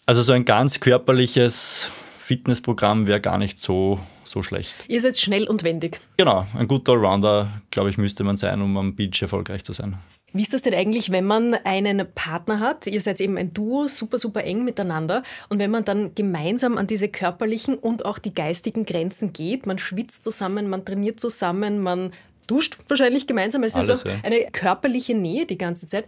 [0.04, 4.84] Also so ein ganz körperliches Fitnessprogramm wäre gar nicht so, so schlecht.
[4.88, 6.00] Ihr seid schnell und wendig.
[6.18, 9.96] Genau, ein guter Allrounder, glaube ich, müsste man sein, um am Beach erfolgreich zu sein.
[10.36, 12.86] Wie ist das denn eigentlich, wenn man einen Partner hat?
[12.86, 15.22] Ihr seid eben ein Duo, super, super eng miteinander.
[15.48, 19.78] Und wenn man dann gemeinsam an diese körperlichen und auch die geistigen Grenzen geht, man
[19.78, 22.12] schwitzt zusammen, man trainiert zusammen, man
[22.46, 23.62] duscht wahrscheinlich gemeinsam.
[23.62, 24.18] Es Alles, ist auch ja.
[24.22, 26.06] eine körperliche Nähe die ganze Zeit.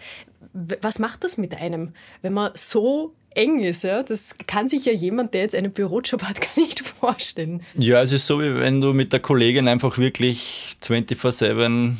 [0.52, 3.84] Was macht das mit einem, wenn man so eng ist.
[3.84, 4.02] Ja?
[4.02, 7.62] Das kann sich ja jemand, der jetzt einen Bürojob hat, gar nicht vorstellen.
[7.76, 11.94] Ja, es ist so, wie wenn du mit der Kollegin einfach wirklich 24-7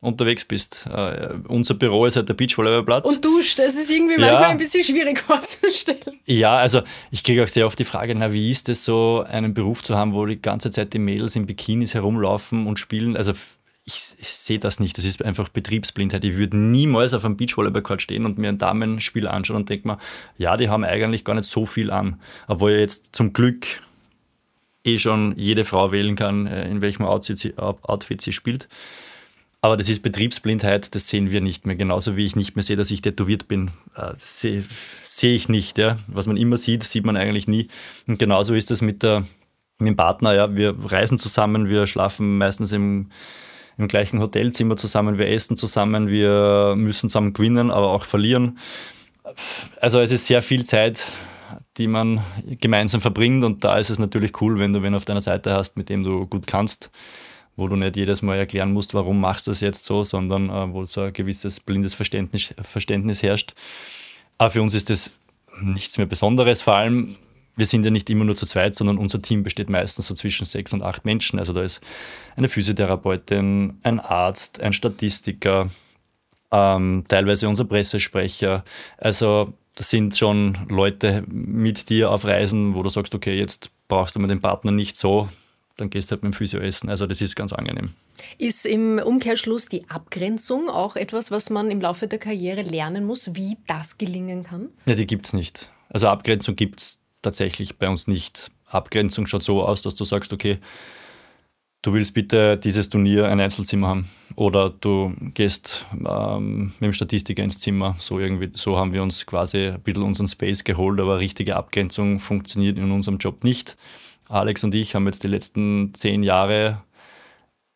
[0.00, 0.88] unterwegs bist.
[0.88, 3.08] Uh, unser Büro ist halt der Beachvolleyballplatz.
[3.08, 6.20] Und duscht, das ist irgendwie manchmal ein bisschen schwierig vorzustellen.
[6.24, 9.54] Ja, also ich kriege auch sehr oft die Frage, na, wie ist es so, einen
[9.54, 13.16] Beruf zu haben, wo die ganze Zeit die Mädels in Bikinis herumlaufen und spielen?
[13.16, 13.32] Also
[13.84, 16.22] ich, ich sehe das nicht, das ist einfach Betriebsblindheit.
[16.22, 19.98] Ich würde niemals auf einem Beachvolleyballcourt stehen und mir ein Damenspiel anschauen und denke mir,
[20.36, 22.20] ja, die haben eigentlich gar nicht so viel an.
[22.46, 23.66] Obwohl jetzt zum Glück
[24.84, 28.68] eh schon jede Frau wählen kann, äh, in welchem Outfit sie, Outfit sie spielt.
[29.60, 31.74] Aber das ist Betriebsblindheit, das sehen wir nicht mehr.
[31.74, 33.72] Genauso wie ich nicht mehr sehe, dass ich tätowiert bin.
[33.96, 34.64] Äh, sehe,
[35.04, 35.78] sehe ich nicht.
[35.78, 35.98] Ja.
[36.06, 37.68] Was man immer sieht, sieht man eigentlich nie.
[38.06, 39.24] Und genauso ist das mit, der,
[39.78, 40.32] mit dem Partner.
[40.32, 40.54] Ja.
[40.54, 43.10] Wir reisen zusammen, wir schlafen meistens im,
[43.78, 48.58] im gleichen Hotelzimmer zusammen, wir essen zusammen, wir müssen zusammen gewinnen, aber auch verlieren.
[49.80, 51.12] Also es ist sehr viel Zeit,
[51.78, 52.22] die man
[52.60, 55.76] gemeinsam verbringt und da ist es natürlich cool, wenn du wen auf deiner Seite hast,
[55.76, 56.90] mit dem du gut kannst
[57.58, 60.72] wo du nicht jedes Mal erklären musst, warum machst du das jetzt so, sondern äh,
[60.72, 63.54] wo so ein gewisses blindes Verständnis, Verständnis herrscht.
[64.38, 65.10] Aber für uns ist das
[65.60, 67.16] nichts mehr Besonderes, vor allem
[67.56, 70.44] wir sind ja nicht immer nur zu zweit, sondern unser Team besteht meistens so zwischen
[70.44, 71.40] sechs und acht Menschen.
[71.40, 71.80] Also da ist
[72.36, 75.68] eine Physiotherapeutin, ein Arzt, ein Statistiker,
[76.52, 78.64] ähm, teilweise unser Pressesprecher.
[78.96, 84.14] Also das sind schon Leute mit dir auf Reisen, wo du sagst, okay, jetzt brauchst
[84.14, 85.28] du mit dem Partner nicht so,
[85.78, 86.90] dann gehst du halt mit dem Physio essen.
[86.90, 87.90] Also das ist ganz angenehm.
[88.36, 93.34] Ist im Umkehrschluss die Abgrenzung auch etwas, was man im Laufe der Karriere lernen muss,
[93.34, 94.68] wie das gelingen kann?
[94.86, 95.70] Ja, die gibt es nicht.
[95.88, 98.50] Also Abgrenzung gibt es tatsächlich bei uns nicht.
[98.66, 100.58] Abgrenzung schaut so aus, dass du sagst, okay,
[101.82, 107.44] du willst bitte dieses Turnier ein Einzelzimmer haben oder du gehst ähm, mit dem Statistiker
[107.44, 107.96] ins Zimmer.
[108.00, 112.18] So irgendwie, so haben wir uns quasi ein bisschen unseren Space geholt, aber richtige Abgrenzung
[112.18, 113.76] funktioniert in unserem Job nicht.
[114.28, 116.82] Alex und ich haben jetzt die letzten zehn Jahre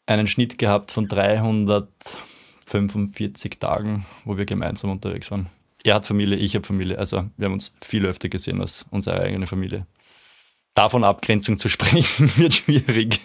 [0.07, 5.49] einen Schnitt gehabt von 345 Tagen, wo wir gemeinsam unterwegs waren.
[5.85, 6.99] Er hat Familie, ich habe Familie.
[6.99, 9.87] Also wir haben uns viel öfter gesehen als unsere eigene Familie.
[10.75, 13.21] Davon Abgrenzung zu sprechen, wird schwierig.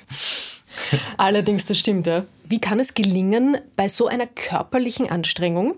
[1.18, 2.06] Allerdings, das stimmt.
[2.08, 2.24] Ja.
[2.46, 5.76] Wie kann es gelingen, bei so einer körperlichen Anstrengung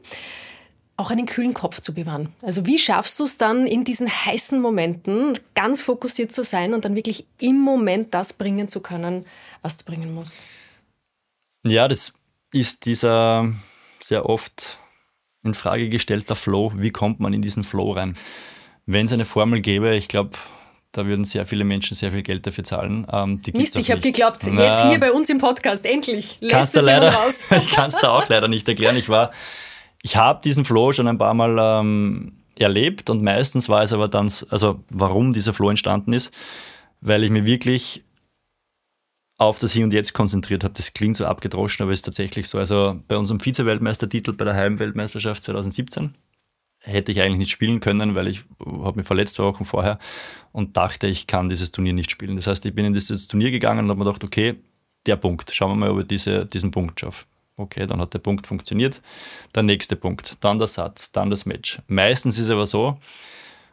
[0.99, 2.33] auch einen kühlen Kopf zu bewahren?
[2.41, 6.83] Also wie schaffst du es dann in diesen heißen Momenten ganz fokussiert zu sein und
[6.83, 9.25] dann wirklich im Moment das bringen zu können,
[9.61, 10.37] was du bringen musst?
[11.63, 12.13] Ja, das
[12.51, 13.51] ist dieser
[13.99, 14.77] sehr oft
[15.43, 16.73] in Frage gestellter Flow.
[16.75, 18.15] Wie kommt man in diesen Flow rein?
[18.85, 20.31] Wenn es eine Formel gäbe, ich glaube,
[20.91, 23.07] da würden sehr viele Menschen sehr viel Geld dafür zahlen.
[23.11, 26.83] Ähm, Mist, ich habe geglaubt, Na, jetzt hier bei uns im Podcast, endlich lässt es
[26.83, 27.45] leider, raus.
[27.51, 28.97] ich kann es da auch leider nicht erklären.
[28.97, 29.31] Ich war,
[30.01, 34.07] ich habe diesen Flow schon ein paar Mal ähm, erlebt und meistens war es aber
[34.07, 36.31] dann, also warum dieser Flow entstanden ist,
[37.01, 38.03] weil ich mir wirklich
[39.37, 40.73] auf das Hier und Jetzt konzentriert habe.
[40.73, 42.59] Das klingt so abgedroschen, aber ist tatsächlich so.
[42.59, 46.13] Also bei unserem Vize-Weltmeistertitel bei der Heimweltmeisterschaft 2017
[46.81, 49.97] hätte ich eigentlich nicht spielen können, weil ich habe mich verletzt zwei Wochen vorher
[50.51, 52.35] und dachte, ich kann dieses Turnier nicht spielen.
[52.35, 54.55] Das heißt, ich bin in dieses Turnier gegangen und habe mir gedacht, okay,
[55.05, 57.25] der Punkt, schauen wir mal, ob ich diese, diesen Punkt schaffe.
[57.59, 59.01] Okay, dann hat der Punkt funktioniert.
[59.53, 61.79] Der nächste Punkt, dann der Satz, dann das Match.
[61.87, 62.97] Meistens ist es aber so,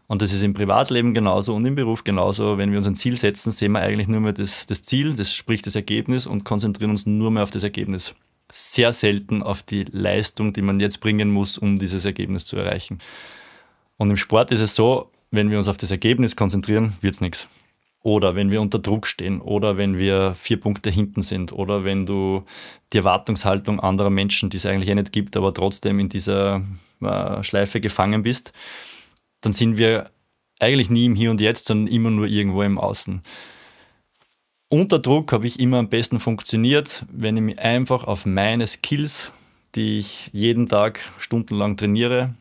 [0.08, 3.16] und das ist im Privatleben genauso und im Beruf genauso, wenn wir uns ein Ziel
[3.16, 6.90] setzen, sehen wir eigentlich nur mehr das, das Ziel, das spricht das Ergebnis und konzentrieren
[6.90, 8.14] uns nur mehr auf das Ergebnis
[8.52, 12.98] sehr selten auf die Leistung, die man jetzt bringen muss, um dieses Ergebnis zu erreichen.
[13.98, 17.20] Und im Sport ist es so, wenn wir uns auf das Ergebnis konzentrieren, wird es
[17.20, 17.48] nichts.
[18.06, 22.06] Oder wenn wir unter Druck stehen oder wenn wir vier Punkte hinten sind oder wenn
[22.06, 22.44] du
[22.92, 26.62] die Erwartungshaltung anderer Menschen, die es eigentlich eh nicht gibt, aber trotzdem in dieser
[27.00, 28.52] äh, Schleife gefangen bist,
[29.40, 30.08] dann sind wir
[30.60, 33.22] eigentlich nie im Hier und Jetzt, sondern immer nur irgendwo im Außen.
[34.68, 39.32] Unter Druck habe ich immer am besten funktioniert, wenn ich mich einfach auf meine Skills,
[39.74, 42.36] die ich jeden Tag stundenlang trainiere,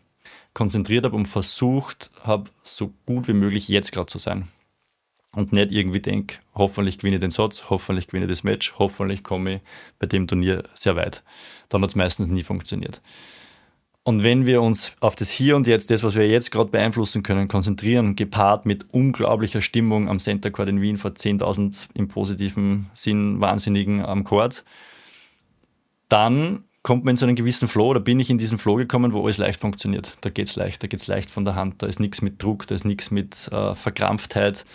[0.54, 4.48] konzentriert habe und versucht habe, so gut wie möglich jetzt gerade zu sein.
[5.36, 9.24] Und nicht irgendwie denke, hoffentlich gewinne ich den Satz, hoffentlich gewinne ich das Match, hoffentlich
[9.24, 9.62] komme ich
[10.00, 11.24] bei dem Turnier sehr weit.
[11.68, 13.02] Dann hat es meistens nie funktioniert.
[14.04, 17.24] Und wenn wir uns auf das Hier und Jetzt, das, was wir jetzt gerade beeinflussen
[17.24, 22.90] können, konzentrieren, gepaart mit unglaublicher Stimmung am Center Court in Wien vor 10.000 im positiven
[22.94, 24.64] Sinn Wahnsinnigen am Court,
[26.08, 29.12] dann kommt man in so einen gewissen Flow, da bin ich in diesen Flow gekommen,
[29.12, 30.16] wo alles leicht funktioniert.
[30.22, 32.44] Da geht es leicht, da geht es leicht von der Hand, da ist nichts mit
[32.44, 34.66] Druck, da ist nichts mit äh, Verkrampftheit,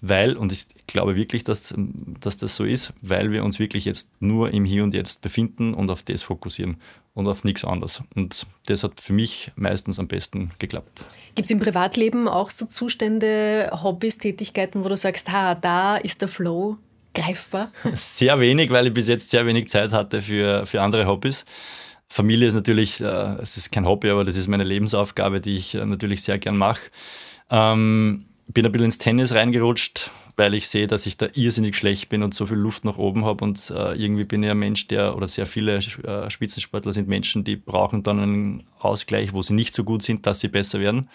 [0.00, 1.74] weil, und ich glaube wirklich, dass,
[2.20, 5.74] dass das so ist, weil wir uns wirklich jetzt nur im Hier und Jetzt befinden
[5.74, 6.76] und auf das fokussieren
[7.14, 8.02] und auf nichts anderes.
[8.14, 11.06] Und das hat für mich meistens am besten geklappt.
[11.34, 16.20] Gibt es im Privatleben auch so Zustände, Hobbys, Tätigkeiten, wo du sagst, ha, da ist
[16.20, 16.76] der Flow
[17.14, 17.72] greifbar?
[17.94, 21.46] Sehr wenig, weil ich bis jetzt sehr wenig Zeit hatte für, für andere Hobbys.
[22.08, 23.04] Familie ist natürlich, äh,
[23.40, 26.56] es ist kein Hobby, aber das ist meine Lebensaufgabe, die ich äh, natürlich sehr gern
[26.56, 26.90] mache.
[27.50, 32.08] Ähm, bin ein bisschen ins Tennis reingerutscht, weil ich sehe, dass ich da irrsinnig schlecht
[32.08, 33.44] bin und so viel Luft nach oben habe.
[33.44, 37.44] Und äh, irgendwie bin ich ein Mensch, der, oder sehr viele äh, Spitzensportler sind Menschen,
[37.44, 41.08] die brauchen dann einen Ausgleich, wo sie nicht so gut sind, dass sie besser werden.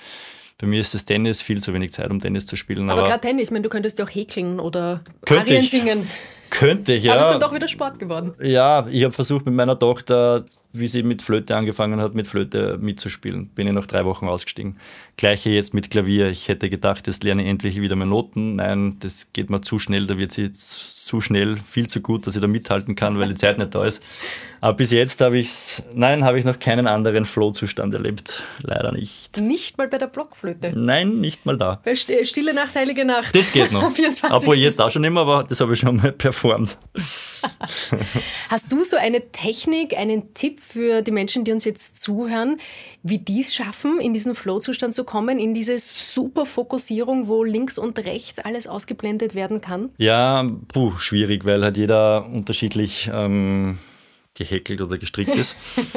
[0.59, 2.89] Bei mir ist das Tennis viel zu wenig Zeit, um Tennis zu spielen.
[2.89, 6.07] Aber, aber gerade Tennis, ich meine, du könntest ja auch häkeln oder Arien singen.
[6.51, 7.13] Könnte ich, ja.
[7.13, 8.33] Aber ist dann doch wieder Sport geworden.
[8.41, 12.77] Ja, ich habe versucht mit meiner Tochter wie sie mit Flöte angefangen hat, mit Flöte
[12.79, 13.47] mitzuspielen.
[13.49, 14.77] Bin ich nach drei Wochen ausgestiegen.
[15.21, 16.29] Gleiche jetzt mit Klavier.
[16.29, 18.55] Ich hätte gedacht, jetzt lerne ich endlich wieder mehr Noten.
[18.55, 20.07] Nein, das geht mir zu schnell.
[20.07, 23.35] Da wird sie zu schnell, viel zu gut, dass ich da mithalten kann, weil die
[23.35, 24.01] Zeit nicht da ist.
[24.61, 28.43] Aber bis jetzt habe ich nein, habe ich noch keinen anderen Flow-Zustand erlebt.
[28.61, 29.37] Leider nicht.
[29.37, 30.71] Nicht mal bei der Blockflöte?
[30.75, 31.81] Nein, nicht mal da.
[31.95, 33.35] Stille Nacht, Heilige Nacht.
[33.35, 33.91] Das geht noch.
[34.29, 36.79] Obwohl jetzt auch schon immer, aber das habe ich schon mal performt.
[38.49, 42.59] Hast du so eine Technik, einen Tipp für die Menschen, die uns jetzt zuhören,
[43.03, 47.77] wie die es schaffen, in diesen Flow-Zustand zu kommen, in diese super Fokussierung, wo links
[47.77, 49.89] und rechts alles ausgeblendet werden kann?
[49.97, 53.79] Ja, puh, schwierig, weil halt jeder unterschiedlich ähm,
[54.33, 55.55] gehäkelt oder gestrickt ist.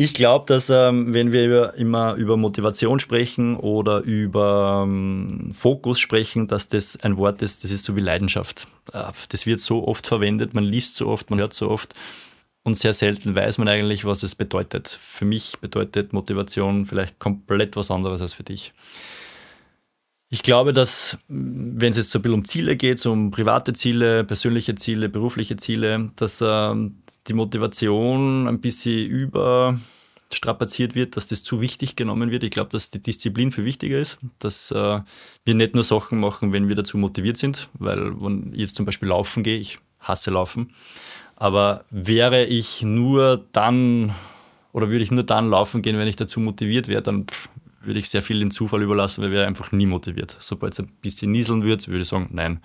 [0.00, 6.00] Ich glaube, dass ähm, wenn wir über, immer über Motivation sprechen oder über ähm, Fokus
[6.00, 8.66] sprechen, dass das ein Wort ist, das ist so wie Leidenschaft.
[8.94, 11.94] Äh, das wird so oft verwendet, man liest so oft, man hört so oft
[12.62, 14.98] und sehr selten weiß man eigentlich, was es bedeutet.
[15.00, 18.72] Für mich bedeutet Motivation vielleicht komplett was anderes als für dich.
[20.32, 23.72] Ich glaube, dass, wenn es jetzt so ein bisschen um Ziele geht, so um private
[23.72, 26.74] Ziele, persönliche Ziele, berufliche Ziele, dass äh,
[27.26, 32.44] die Motivation ein bisschen überstrapaziert wird, dass das zu wichtig genommen wird.
[32.44, 35.00] Ich glaube, dass die Disziplin viel wichtiger ist, dass äh,
[35.44, 38.86] wir nicht nur Sachen machen, wenn wir dazu motiviert sind, weil wenn ich jetzt zum
[38.86, 40.72] Beispiel laufen gehe, ich hasse Laufen,
[41.40, 44.14] aber wäre ich nur dann
[44.72, 47.26] oder würde ich nur dann laufen gehen, wenn ich dazu motiviert wäre, dann
[47.80, 50.36] würde ich sehr viel dem Zufall überlassen, weil wir einfach nie motiviert.
[50.38, 52.60] Sobald es ein bisschen nieseln wird, würde ich sagen, nein.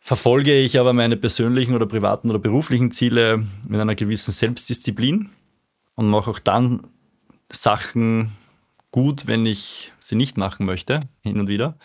[0.00, 5.30] Verfolge ich aber meine persönlichen oder privaten oder beruflichen Ziele mit einer gewissen Selbstdisziplin
[5.94, 6.82] und mache auch dann
[7.50, 8.32] Sachen
[8.90, 11.78] gut, wenn ich sie nicht machen möchte, hin und wieder.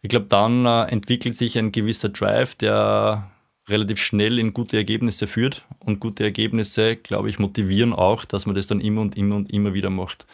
[0.00, 3.32] Ich glaube, dann äh, entwickelt sich ein gewisser Drive, der
[3.72, 5.64] relativ schnell in gute Ergebnisse führt.
[5.80, 9.52] Und gute Ergebnisse, glaube ich, motivieren auch, dass man das dann immer und immer und
[9.52, 10.26] immer wieder macht.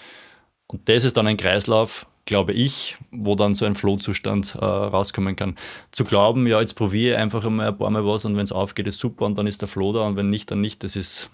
[0.66, 5.34] Und das ist dann ein Kreislauf, glaube ich, wo dann so ein Flow-Zustand äh, rauskommen
[5.34, 5.57] kann.
[5.91, 8.53] Zu glauben, ja, jetzt probiere ich einfach einmal ein paar Mal was und wenn es
[8.53, 10.84] aufgeht, ist super und dann ist der Flow da und wenn nicht, dann nicht.
[10.84, 11.30] Das ist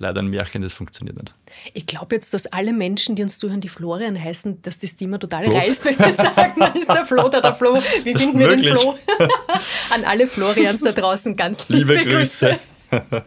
[0.00, 1.34] leider ein Märchen, das funktioniert nicht.
[1.74, 5.18] Ich glaube jetzt, dass alle Menschen, die uns zuhören, die Florian heißen, dass das Thema
[5.18, 5.56] total Flo.
[5.56, 7.74] reißt, wenn wir sagen, dann ist der Flo da, der Flo.
[8.04, 8.68] Wie finden wir möglich.
[8.68, 8.94] den Flo?
[9.94, 12.58] An alle Florians da draußen ganz liebe, liebe Grüße.
[12.90, 13.24] Grüße.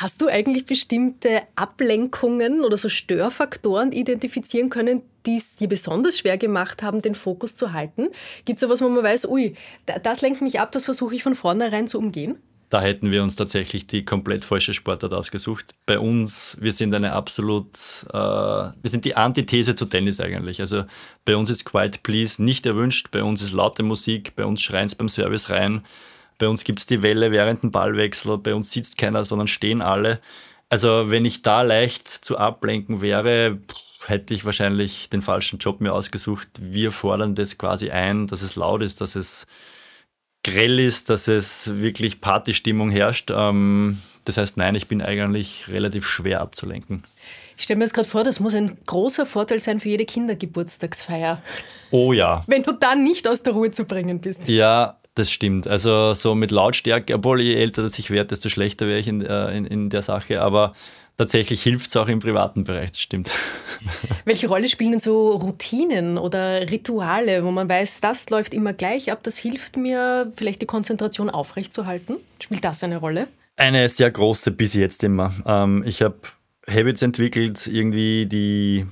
[0.00, 6.38] Hast du eigentlich bestimmte Ablenkungen oder so Störfaktoren identifizieren können, die es dir besonders schwer
[6.38, 8.08] gemacht haben, den Fokus zu halten?
[8.44, 9.54] Gibt es etwas, wo man weiß, ui,
[9.86, 12.38] das lenkt mich ab, das versuche ich von vornherein zu umgehen?
[12.70, 15.74] Da hätten wir uns tatsächlich die komplett falsche Sportart ausgesucht.
[15.86, 17.68] Bei uns, wir sind eine absolut,
[18.12, 20.60] äh, wir sind die Antithese zu Tennis eigentlich.
[20.60, 20.84] Also
[21.24, 24.86] bei uns ist Quiet Please nicht erwünscht, bei uns ist laute Musik, bei uns schreien
[24.86, 25.84] es beim Service rein.
[26.36, 29.80] Bei uns gibt es die Welle während dem Ballwechsel, bei uns sitzt keiner, sondern stehen
[29.80, 30.20] alle.
[30.68, 33.58] Also wenn ich da leicht zu ablenken wäre,
[34.06, 36.48] hätte ich wahrscheinlich den falschen Job mir ausgesucht.
[36.60, 39.46] Wir fordern das quasi ein, dass es laut ist, dass es
[40.44, 43.30] grell ist, dass es wirklich Partystimmung herrscht.
[43.30, 47.02] Ähm, das heißt, nein, ich bin eigentlich relativ schwer abzulenken.
[47.56, 51.42] Ich stelle mir jetzt gerade vor, das muss ein großer Vorteil sein für jede Kindergeburtstagsfeier.
[51.90, 52.44] Oh ja.
[52.46, 54.48] Wenn du da nicht aus der Ruhe zu bringen bist.
[54.48, 55.66] Ja, das stimmt.
[55.66, 59.22] Also so mit Lautstärke, obwohl je älter das ich werde, desto schlechter wäre ich in,
[59.22, 60.40] äh, in, in der Sache.
[60.40, 60.74] Aber
[61.18, 63.28] tatsächlich hilft es auch im privaten Bereich, das stimmt.
[64.24, 69.12] Welche Rolle spielen denn so Routinen oder Rituale, wo man weiß, das läuft immer gleich
[69.12, 72.16] ab, das hilft mir, vielleicht die Konzentration aufrechtzuerhalten?
[72.40, 73.28] Spielt das eine Rolle?
[73.56, 75.34] Eine sehr große bis jetzt immer.
[75.44, 76.16] Ähm, ich habe
[76.68, 78.86] Habits entwickelt, irgendwie die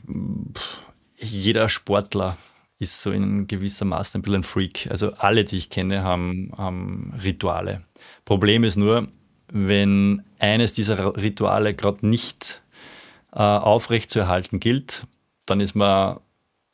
[1.19, 2.37] jeder Sportler
[2.79, 4.89] ist so in gewisser Maße ein bisschen ein Freak.
[4.91, 7.83] Also alle, die ich kenne, haben, haben Rituale.
[8.25, 9.09] Problem ist nur,
[9.51, 12.63] wenn eines dieser Rituale gerade nicht
[13.33, 15.07] äh, aufrecht zu erhalten gilt,
[15.47, 16.21] dann ist man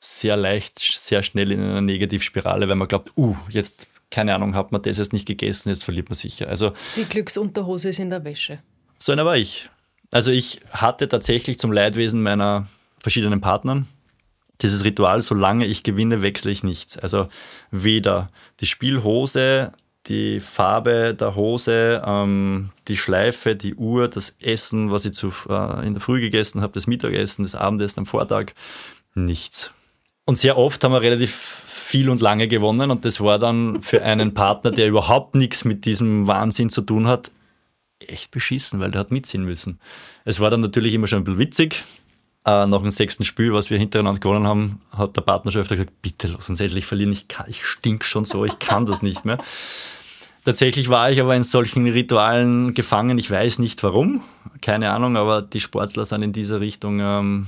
[0.00, 4.72] sehr leicht, sehr schnell in einer Negativspirale, weil man glaubt, uh, jetzt, keine Ahnung, hat
[4.72, 6.48] man das jetzt nicht gegessen, jetzt verliert man sicher.
[6.48, 8.58] Also, Die Glücksunterhose ist in der Wäsche.
[8.98, 9.68] So einer war ich.
[10.10, 13.88] Also ich hatte tatsächlich zum Leidwesen meiner verschiedenen Partnern
[14.60, 16.98] dieses Ritual, solange ich gewinne, wechsle ich nichts.
[16.98, 17.28] Also
[17.70, 19.72] weder die Spielhose,
[20.06, 25.86] die Farbe der Hose, ähm, die Schleife, die Uhr, das Essen, was ich zu, äh,
[25.86, 28.52] in der Früh gegessen habe, das Mittagessen, das Abendessen am Vortag,
[29.14, 29.72] nichts.
[30.24, 34.02] Und sehr oft haben wir relativ viel und lange gewonnen und das war dann für
[34.02, 37.30] einen Partner, der überhaupt nichts mit diesem Wahnsinn zu tun hat,
[38.00, 39.78] echt beschissen, weil der hat mitziehen müssen.
[40.24, 41.84] Es war dann natürlich immer schon ein bisschen witzig,
[42.44, 46.28] äh, nach dem sechsten Spiel, was wir hintereinander gewonnen haben, hat der Partnerchef gesagt, bitte
[46.28, 49.38] lass uns endlich verlieren, ich, ich stink schon so, ich kann das nicht mehr.
[50.44, 54.22] Tatsächlich war ich aber in solchen Ritualen gefangen, ich weiß nicht warum,
[54.60, 57.46] keine Ahnung, aber die Sportler sind in dieser Richtung ähm,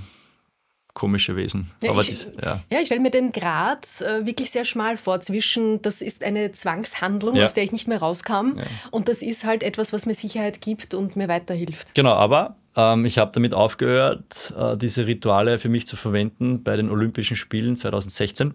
[0.94, 1.70] komische Wesen.
[1.82, 2.62] Ja, ich, dies, ja.
[2.70, 6.52] ja, ich stelle mir den Grad äh, wirklich sehr schmal vor zwischen, das ist eine
[6.52, 7.44] Zwangshandlung, Ja.
[7.44, 8.58] aus der ich nicht mehr rauskam,
[8.92, 11.94] und das ist halt etwas, was mir Sicherheit gibt und mir weiterhilft.
[11.94, 16.76] Genau, aber ähm, ich habe damit aufgehört, äh, diese Rituale für mich zu verwenden bei
[16.76, 18.54] den Olympischen Spielen 2016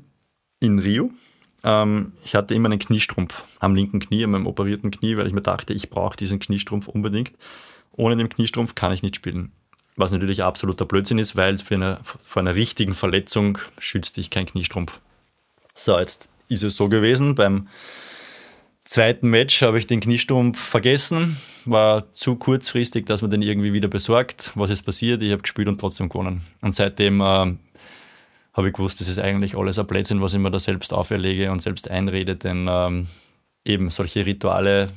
[0.61, 1.11] in Rio.
[1.63, 5.33] Ähm, ich hatte immer einen Kniestrumpf am linken Knie, an meinem operierten Knie, weil ich
[5.33, 7.33] mir dachte, ich brauche diesen Kniestrumpf unbedingt.
[7.91, 9.51] Ohne den Kniestrumpf kann ich nicht spielen.
[9.99, 14.45] Was natürlich absoluter Blödsinn ist, weil für eine, vor einer richtigen Verletzung schützt dich kein
[14.45, 15.01] Kniestrumpf.
[15.75, 17.67] So, jetzt ist es so gewesen beim
[18.85, 21.35] zweiten Match habe ich den Kniestumpf vergessen.
[21.65, 24.51] War zu kurzfristig, dass man den irgendwie wieder besorgt.
[24.55, 25.21] Was ist passiert?
[25.21, 26.43] Ich habe gespielt und trotzdem gewonnen.
[26.61, 27.23] Und seitdem äh,
[28.53, 31.51] habe ich gewusst, das ist eigentlich alles ein Blödsinn, was ich mir da selbst auferlege
[31.51, 33.07] und selbst einrede, denn ähm,
[33.65, 34.89] eben solche Rituale,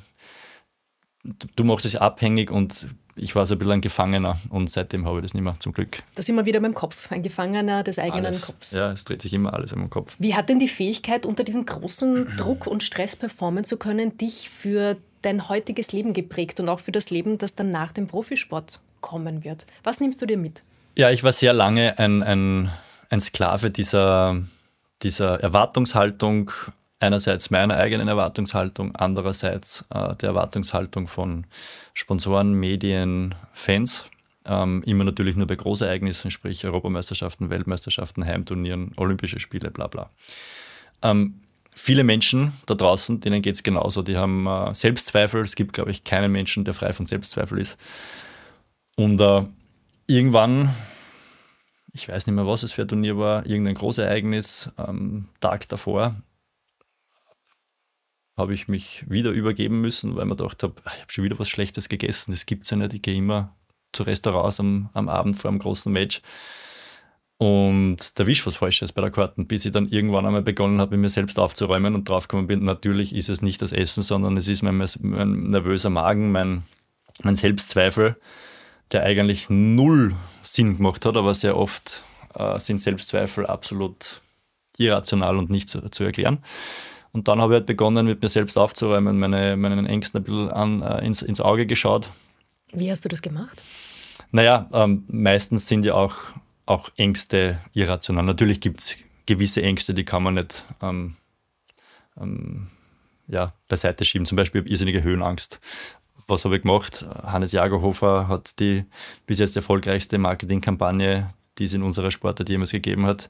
[1.57, 2.87] du machst es abhängig und
[3.17, 5.73] ich war so ein bisschen ein Gefangener und seitdem habe ich das nicht mehr, zum
[5.73, 6.03] Glück.
[6.15, 8.43] Da sind wir wieder beim Kopf, ein Gefangener des eigenen alles.
[8.47, 8.73] Kopfs.
[8.73, 10.17] Ja, es dreht sich immer alles in meinem Kopf.
[10.19, 14.51] Wie hat denn die Fähigkeit, unter diesem großen Druck und Stress performen zu können, dich
[14.51, 18.81] für dein heutiges Leben geprägt und auch für das Leben, das dann nach dem Profisport
[19.01, 19.67] kommen wird?
[19.85, 20.63] Was nimmst du dir mit?
[20.97, 22.71] Ja, ich war sehr lange ein, ein
[23.13, 24.43] ein Sklave dieser,
[25.03, 26.51] dieser Erwartungshaltung,
[27.03, 31.47] einerseits meiner eigenen Erwartungshaltung, andererseits äh, der Erwartungshaltung von
[31.95, 34.05] Sponsoren, Medien, Fans.
[34.47, 40.11] Ähm, immer natürlich nur bei Großereignissen, sprich Europameisterschaften, Weltmeisterschaften, Heimturnieren, Olympische Spiele, bla bla.
[41.03, 41.41] Ähm,
[41.75, 44.03] viele Menschen da draußen, denen geht es genauso.
[44.03, 45.43] Die haben äh, Selbstzweifel.
[45.43, 47.79] Es gibt, glaube ich, keinen Menschen, der frei von Selbstzweifel ist.
[48.97, 49.45] Und äh,
[50.07, 50.75] irgendwann
[51.93, 56.17] ich weiß nicht mehr, was es für ein Turnier war, irgendein Großereignis, ähm, Tag davor,
[58.43, 61.49] habe ich mich wieder übergeben müssen, weil man gedacht habe, ich habe schon wieder was
[61.49, 63.57] Schlechtes gegessen, das gibt es ja nicht, ich gehe immer
[63.93, 66.23] zu Restaurants am, am Abend vor einem großen Match
[67.43, 70.97] und da wischt was Falsches bei der Karten, bis ich dann irgendwann einmal begonnen habe,
[70.97, 74.63] mir selbst aufzuräumen und draufgekommen bin, natürlich ist es nicht das Essen, sondern es ist
[74.63, 76.63] mein, mein nervöser Magen, mein,
[77.25, 78.17] mein Selbstzweifel,
[78.93, 84.21] der eigentlich null Sinn gemacht hat, aber sehr oft äh, sind Selbstzweifel absolut
[84.79, 86.39] irrational und nicht zu, zu, erklären.
[87.13, 90.51] Und dann habe ich halt begonnen, mit mir selbst aufzuräumen, meine, meinen Ängsten ein bisschen
[90.51, 92.11] an, äh, ins, ins Auge geschaut.
[92.73, 93.63] Wie hast du das gemacht?
[94.31, 96.15] Naja, ähm, meistens sind ja auch,
[96.65, 98.25] auch Ängste irrational.
[98.25, 98.97] Natürlich gibt es
[99.27, 101.17] gewisse Ängste, die kann man nicht ähm,
[102.19, 102.69] ähm,
[103.29, 104.25] ja, beiseite schieben.
[104.25, 105.61] Zum Beispiel irrsinnige Höhenangst
[106.27, 107.05] was habe ich gemacht?
[107.23, 108.85] Hannes Jagerhofer hat die
[109.27, 113.29] bis jetzt erfolgreichste Marketingkampagne, die es in unserer Sportart jemals gegeben hat,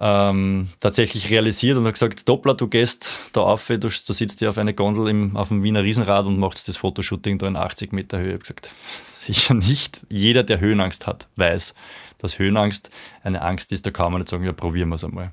[0.00, 4.48] ähm, tatsächlich realisiert und hat gesagt, Doppler, du gehst da auf, du, du sitzt hier
[4.48, 7.92] auf einer Gondel im, auf dem Wiener Riesenrad und machst das Fotoshooting da in 80
[7.92, 8.28] Meter Höhe.
[8.28, 8.70] Ich habe gesagt,
[9.06, 10.00] sicher nicht.
[10.08, 11.74] Jeder, der Höhenangst hat, weiß,
[12.16, 12.90] dass Höhenangst
[13.22, 15.32] eine Angst ist, da kann man nicht sagen, ja, probieren wir es einmal.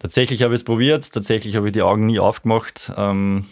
[0.00, 3.46] Tatsächlich habe ich es probiert, tatsächlich habe ich die Augen nie aufgemacht, ähm,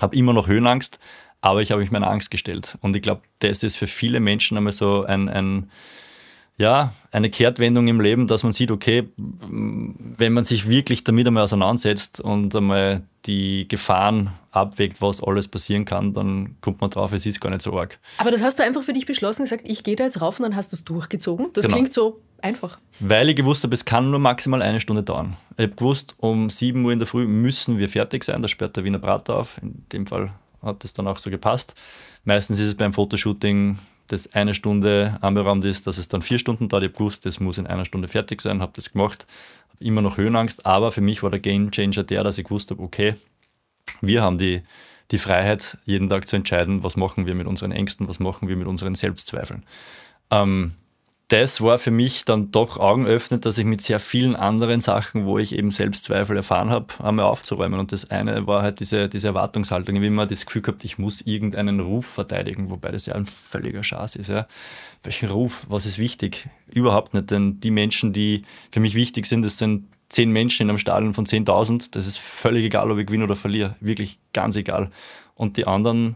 [0.00, 0.98] habe immer noch Höhenangst,
[1.40, 2.76] aber ich habe mich meiner Angst gestellt.
[2.80, 5.70] Und ich glaube, das ist für viele Menschen einmal so ein, ein
[6.58, 11.44] ja, eine Kehrtwendung im Leben, dass man sieht, okay, wenn man sich wirklich damit einmal
[11.44, 17.26] auseinandersetzt und einmal die Gefahren abwägt, was alles passieren kann, dann kommt man drauf, es
[17.26, 17.98] ist gar nicht so arg.
[18.16, 20.44] Aber das hast du einfach für dich beschlossen, gesagt, ich gehe da jetzt rauf und
[20.44, 21.48] dann hast du es durchgezogen.
[21.52, 21.76] Das genau.
[21.76, 22.78] klingt so einfach.
[23.00, 25.36] Weil ich gewusst habe, es kann nur maximal eine Stunde dauern.
[25.58, 28.76] Ich habe gewusst, um 7 Uhr in der Früh müssen wir fertig sein, da sperrt
[28.76, 29.60] der Wiener Prater auf.
[29.60, 30.30] In dem Fall
[30.62, 31.74] hat das dann auch so gepasst.
[32.24, 33.78] Meistens ist es beim Fotoshooting,
[34.08, 36.84] das eine Stunde anberaumt ist, dass es dann vier Stunden dauert.
[36.84, 39.26] Ich habe gewusst, das muss in einer Stunde fertig sein, habe das gemacht,
[39.70, 42.70] habe immer noch Höhenangst, aber für mich war der Game Changer der, dass ich gewusst
[42.70, 43.14] habe, okay,
[44.00, 44.62] wir haben die,
[45.10, 48.56] die Freiheit, jeden Tag zu entscheiden, was machen wir mit unseren Ängsten, was machen wir
[48.56, 49.64] mit unseren Selbstzweifeln.
[50.30, 50.72] Ähm,
[51.28, 55.38] das war für mich dann doch augenöffnend, dass ich mit sehr vielen anderen Sachen, wo
[55.38, 57.80] ich eben Selbstzweifel erfahren habe, einmal aufzuräumen.
[57.80, 59.96] Und das eine war halt diese, diese Erwartungshaltung.
[59.96, 63.82] Habe immer das Gefühl gehabt, ich muss irgendeinen Ruf verteidigen, wobei das ja ein völliger
[63.82, 64.28] Schatz ist.
[64.28, 64.46] Ja.
[65.02, 65.66] Welchen Ruf?
[65.68, 66.48] Was ist wichtig?
[66.72, 67.28] Überhaupt nicht.
[67.32, 71.12] Denn die Menschen, die für mich wichtig sind, das sind zehn Menschen in einem Stadion
[71.12, 71.88] von 10.000.
[71.90, 73.74] Das ist völlig egal, ob ich gewinne oder verliere.
[73.80, 74.92] Wirklich ganz egal.
[75.34, 76.14] Und die anderen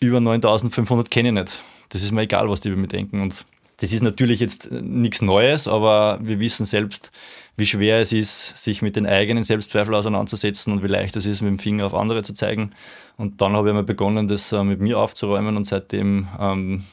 [0.00, 1.62] über 9.500 kenne ich nicht.
[1.88, 3.20] Das ist mir egal, was die über mich denken.
[3.20, 3.44] Und
[3.78, 7.12] das ist natürlich jetzt nichts Neues, aber wir wissen selbst,
[7.56, 11.42] wie schwer es ist, sich mit den eigenen Selbstzweifeln auseinanderzusetzen und wie leicht es ist,
[11.42, 12.72] mit dem Finger auf andere zu zeigen.
[13.16, 16.84] Und dann habe ich mal begonnen, das äh, mit mir aufzuräumen und seitdem ähm,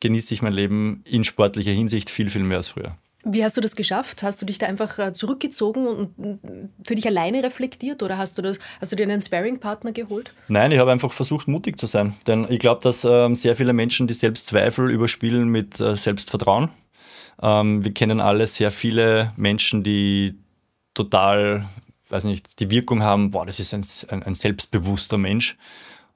[0.00, 2.96] genieße ich mein Leben in sportlicher Hinsicht viel, viel mehr als früher.
[3.24, 4.22] Wie hast du das geschafft?
[4.22, 6.40] Hast du dich da einfach äh, zurückgezogen und
[6.84, 10.32] für dich alleine reflektiert oder hast du, das, hast du dir einen Sparing-Partner geholt?
[10.48, 12.14] Nein, ich habe einfach versucht, mutig zu sein.
[12.26, 16.70] Denn ich glaube, dass ähm, sehr viele Menschen die Selbstzweifel überspielen mit äh, Selbstvertrauen.
[17.40, 20.34] Ähm, wir kennen alle sehr viele Menschen, die
[20.94, 21.66] total,
[22.08, 25.56] weiß nicht, die Wirkung haben, boah, das ist ein, ein, ein selbstbewusster Mensch.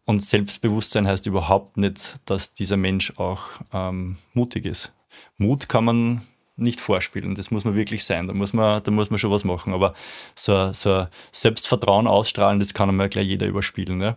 [0.07, 3.43] Und Selbstbewusstsein heißt überhaupt nicht, dass dieser Mensch auch
[3.73, 4.93] ähm, mutig ist.
[5.37, 6.23] Mut kann man
[6.57, 7.35] nicht vorspielen.
[7.35, 8.27] Das muss man wirklich sein.
[8.27, 9.73] Da muss man, da muss man schon was machen.
[9.73, 9.95] Aber
[10.35, 13.99] so, so Selbstvertrauen ausstrahlen, das kann einmal gleich jeder überspielen.
[13.99, 14.17] Ne?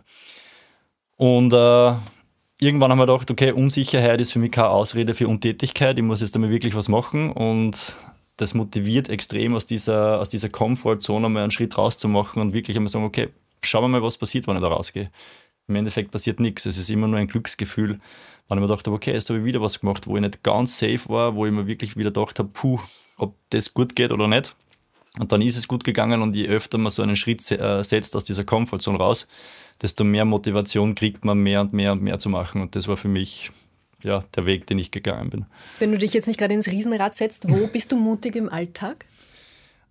[1.16, 1.94] Und äh,
[2.60, 5.98] irgendwann haben wir gedacht, okay, Unsicherheit ist für mich keine Ausrede für Untätigkeit.
[5.98, 7.30] Ich muss jetzt einmal wirklich was machen.
[7.30, 7.94] Und
[8.36, 12.88] das motiviert extrem, aus dieser, aus dieser Komfortzone mal einen Schritt rauszumachen und wirklich einmal
[12.88, 13.28] sagen, okay,
[13.62, 15.10] schauen wir mal, was passiert, wenn ich da rausgehe.
[15.70, 16.66] Im Endeffekt passiert nichts.
[16.66, 18.00] Es ist immer nur ein Glücksgefühl,
[18.48, 20.42] wenn ich mir gedacht habe, okay, jetzt habe ich wieder was gemacht, wo ich nicht
[20.42, 22.80] ganz safe war, wo ich mir wirklich wieder gedacht habe, puh,
[23.18, 24.56] ob das gut geht oder nicht.
[25.20, 28.16] Und dann ist es gut gegangen und je öfter man so einen Schritt äh, setzt
[28.16, 29.28] aus dieser Komfortzone raus,
[29.80, 32.60] desto mehr Motivation kriegt man, mehr und mehr und mehr zu machen.
[32.60, 33.52] Und das war für mich
[34.02, 35.46] ja, der Weg, den ich gegangen bin.
[35.78, 39.04] Wenn du dich jetzt nicht gerade ins Riesenrad setzt, wo bist du mutig im Alltag?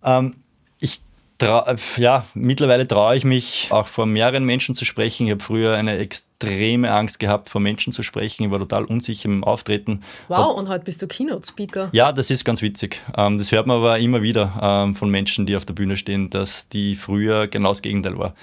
[0.02, 0.36] Ähm,
[0.78, 1.00] ich
[1.42, 5.26] ja, mittlerweile traue ich mich auch vor mehreren Menschen zu sprechen.
[5.26, 8.44] Ich habe früher eine extreme Angst gehabt, vor Menschen zu sprechen.
[8.44, 10.02] Ich war total unsicher im Auftreten.
[10.28, 11.90] Wow, hab, und heute bist du Keynote-Speaker.
[11.92, 13.02] Ja, das ist ganz witzig.
[13.16, 16.30] Ähm, das hört man aber immer wieder ähm, von Menschen, die auf der Bühne stehen,
[16.30, 18.34] dass die früher genau das Gegenteil war.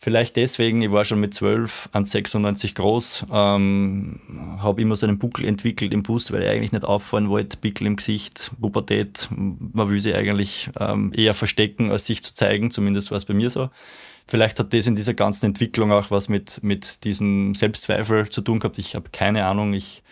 [0.00, 4.20] Vielleicht deswegen, ich war schon mit 12 an 96 groß, ähm,
[4.60, 7.88] habe immer so einen Buckel entwickelt im Bus, weil ich eigentlich nicht auffallen wollte, Pickel
[7.88, 13.10] im Gesicht, Pubertät, man will sie eigentlich ähm, eher verstecken, als sich zu zeigen, zumindest
[13.10, 13.70] war es bei mir so.
[14.28, 18.60] Vielleicht hat das in dieser ganzen Entwicklung auch was mit, mit diesem Selbstzweifel zu tun
[18.60, 18.78] gehabt.
[18.78, 20.04] Ich habe keine Ahnung, ich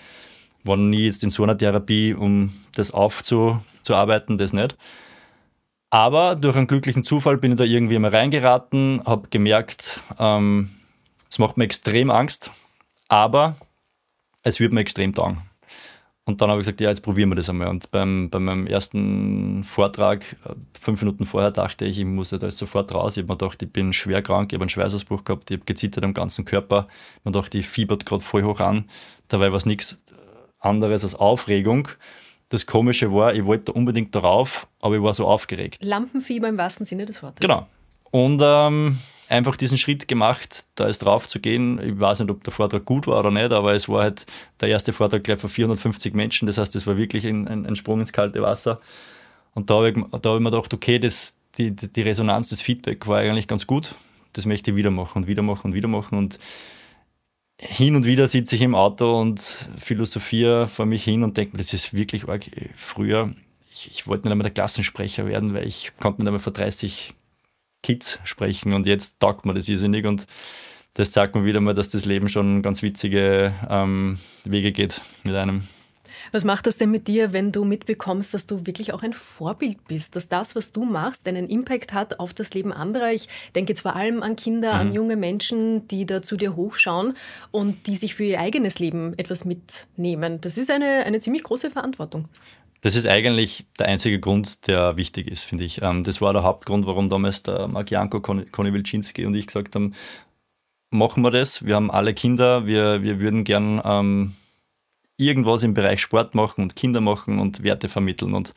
[0.64, 4.76] war nie jetzt in so einer Therapie, um das aufzuarbeiten, das nicht.
[5.96, 10.68] Aber durch einen glücklichen Zufall bin ich da irgendwie mal reingeraten, habe gemerkt, ähm,
[11.30, 12.50] es macht mir extrem Angst,
[13.08, 13.56] aber
[14.42, 15.40] es wird mir extrem taugen.
[16.26, 17.68] Und dann habe ich gesagt, ja, jetzt probieren wir das einmal.
[17.68, 22.36] Und beim, bei meinem ersten Vortrag, äh, fünf Minuten vorher, dachte ich, ich muss ja
[22.36, 23.16] da sofort raus.
[23.16, 25.64] Ich habe mir gedacht, ich bin schwer krank, ich habe einen Schweißausbruch gehabt, ich habe
[25.64, 26.88] gezittert am ganzen Körper.
[26.88, 28.90] Ich habe mir gedacht, ich fiebert gerade voll hoch an.
[29.28, 29.96] Dabei war es nichts
[30.58, 31.88] anderes als Aufregung
[32.48, 35.82] das Komische war, ich wollte unbedingt darauf, aber ich war so aufgeregt.
[35.82, 37.40] Lampenfieber im wahrsten Sinne des Wortes.
[37.40, 37.66] Genau.
[38.10, 41.80] Und ähm, einfach diesen Schritt gemacht, da ist drauf zu gehen.
[41.82, 44.26] Ich weiß nicht, ob der Vortrag gut war oder nicht, aber es war halt
[44.60, 46.46] der erste Vortrag gleich von 450 Menschen.
[46.46, 48.80] Das heißt, es war wirklich ein, ein, ein, Sprung ins kalte Wasser.
[49.54, 52.62] Und da habe ich, da hab ich mir gedacht, okay, das, die, die Resonanz, das
[52.62, 53.94] Feedback war eigentlich ganz gut.
[54.34, 56.16] Das möchte ich wieder machen und wieder machen und wieder machen.
[56.16, 56.38] Und
[57.58, 59.40] hin und wieder sitze ich im Auto und
[59.78, 62.44] philosophiere vor mich hin und denke mir, das ist wirklich arg.
[62.76, 63.34] Früher,
[63.72, 67.14] ich, ich wollte nicht einmal der Klassensprecher werden, weil ich konnte nicht einmal vor 30
[67.82, 70.26] Kids sprechen und jetzt taugt mir das irrsinnig und
[70.94, 75.34] das zeigt mir wieder mal, dass das Leben schon ganz witzige ähm, Wege geht mit
[75.34, 75.68] einem.
[76.32, 79.86] Was macht das denn mit dir, wenn du mitbekommst, dass du wirklich auch ein Vorbild
[79.88, 83.12] bist, dass das, was du machst, einen Impact hat auf das Leben anderer?
[83.12, 84.80] Ich denke jetzt vor allem an Kinder, mhm.
[84.80, 87.14] an junge Menschen, die da zu dir hochschauen
[87.50, 90.40] und die sich für ihr eigenes Leben etwas mitnehmen.
[90.40, 92.28] Das ist eine, eine ziemlich große Verantwortung.
[92.82, 95.82] Das ist eigentlich der einzige Grund, der wichtig ist, finde ich.
[95.82, 99.74] Ähm, das war der Hauptgrund, warum damals der Mark Janko, Conny Wilczynski und ich gesagt
[99.74, 99.94] haben,
[100.90, 101.64] machen wir das.
[101.64, 104.34] Wir haben alle Kinder, wir, wir würden gern ähm,
[105.16, 108.34] irgendwas im Bereich Sport machen und Kinder machen und Werte vermitteln.
[108.34, 108.54] Und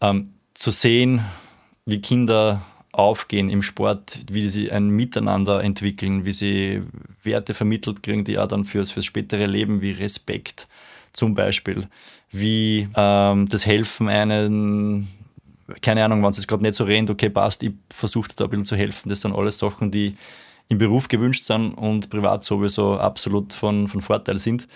[0.00, 1.22] ähm, zu sehen,
[1.86, 2.62] wie Kinder
[2.92, 6.82] aufgehen im Sport, wie sie ein Miteinander entwickeln, wie sie
[7.22, 10.66] Werte vermittelt kriegen, die auch dann fürs, fürs spätere Leben, wie Respekt
[11.12, 11.88] zum Beispiel,
[12.30, 15.08] wie ähm, das Helfen einen,
[15.80, 18.64] keine Ahnung, wenn es gerade nicht so rennt, okay, passt, ich versuche da ein bisschen
[18.64, 19.08] zu helfen.
[19.08, 20.16] Das sind alles Sachen, die
[20.68, 24.68] im Beruf gewünscht sind und privat sowieso absolut von, von Vorteil sind.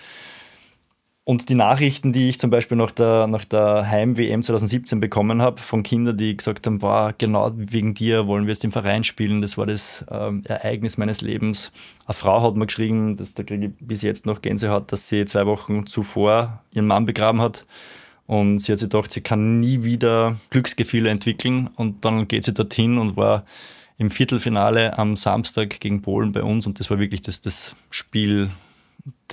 [1.25, 5.61] Und die Nachrichten, die ich zum Beispiel nach der, nach der Heim-WM 2017 bekommen habe,
[5.61, 9.41] von Kindern, die gesagt haben, boah, genau wegen dir wollen wir es im Verein spielen,
[9.41, 11.71] das war das ähm, Ereignis meines Lebens.
[12.05, 15.23] Eine Frau hat mir geschrieben, dass, da kriege ich bis jetzt noch Gänsehaut, dass sie
[15.23, 17.65] zwei Wochen zuvor ihren Mann begraben hat.
[18.27, 21.69] Und sie hat sich gedacht, sie kann nie wieder Glücksgefühle entwickeln.
[21.77, 23.45] Und dann geht sie dorthin und war
[23.97, 26.67] im Viertelfinale am Samstag gegen Polen bei uns.
[26.67, 28.49] Und das war wirklich das, das Spiel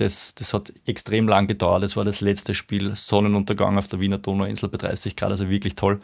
[0.01, 1.83] das, das hat extrem lang gedauert.
[1.83, 5.75] Das war das letzte Spiel, Sonnenuntergang auf der Wiener Donauinsel bei 30 Grad, also wirklich
[5.75, 6.01] toll.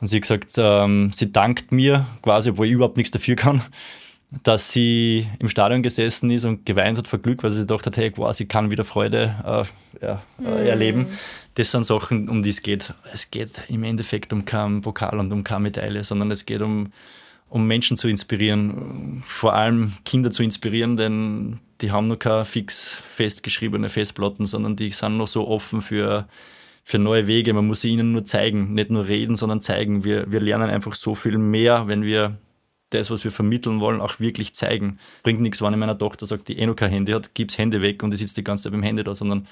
[0.00, 3.62] Und sie hat gesagt, ähm, sie dankt mir quasi, obwohl ich überhaupt nichts dafür kann,
[4.42, 7.96] dass sie im Stadion gesessen ist und geweint hat vor Glück, weil sie gedacht hat,
[7.96, 10.44] hey, quasi sie kann wieder Freude äh, ja, mm.
[10.44, 11.06] erleben.
[11.54, 12.92] Das sind Sachen, um die es geht.
[13.12, 16.92] Es geht im Endeffekt um kein Pokal und um keine Medaille, sondern es geht um,
[17.48, 22.94] um Menschen zu inspirieren, vor allem Kinder zu inspirieren, denn die haben noch keine fix
[22.94, 26.28] festgeschriebene Festplatten, sondern die sind noch so offen für,
[26.82, 27.52] für neue Wege.
[27.52, 30.04] Man muss sie ihnen nur zeigen, nicht nur reden, sondern zeigen.
[30.04, 32.38] Wir, wir lernen einfach so viel mehr, wenn wir
[32.90, 34.98] das, was wir vermitteln wollen, auch wirklich zeigen.
[35.22, 37.82] Bringt nichts, wenn ich meiner Tochter sage, die eh noch kein Handy hat, gib's Hände
[37.82, 39.46] weg und die sitzt die ganze Zeit beim Handy da, sondern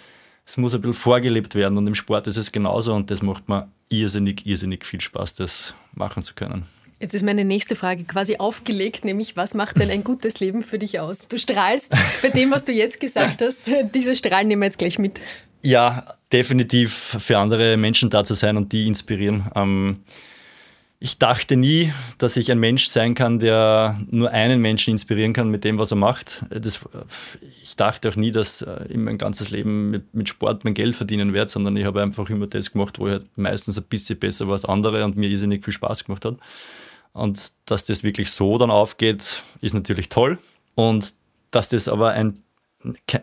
[0.47, 3.49] es muss ein bisschen vorgelebt werden und im Sport ist es genauso und das macht
[3.49, 6.64] mir irrsinnig, irrsinnig viel Spaß, das machen zu können.
[7.05, 10.79] Jetzt ist meine nächste Frage quasi aufgelegt, nämlich was macht denn ein gutes Leben für
[10.79, 11.29] dich aus?
[11.29, 13.71] Du strahlst bei dem, was du jetzt gesagt hast.
[13.95, 15.21] Diese Strahlen nehmen wir jetzt gleich mit.
[15.61, 19.51] Ja, definitiv für andere Menschen da zu sein und die inspirieren.
[19.55, 19.99] Ähm,
[20.99, 25.51] ich dachte nie, dass ich ein Mensch sein kann, der nur einen Menschen inspirieren kann
[25.51, 26.43] mit dem, was er macht.
[26.49, 26.81] Das,
[27.63, 30.97] ich dachte auch nie, dass äh, ich mein ganzes Leben mit, mit, Sport mein Geld
[30.97, 34.19] verdienen werde, sondern ich habe einfach immer das gemacht, wo ich halt meistens ein bisschen
[34.19, 36.39] besser war als andere und mir irrsinnig viel Spaß gemacht hat.
[37.15, 40.39] Und dass das wirklich so dann aufgeht, ist natürlich toll.
[40.75, 41.15] Und
[41.53, 42.43] dass das aber ein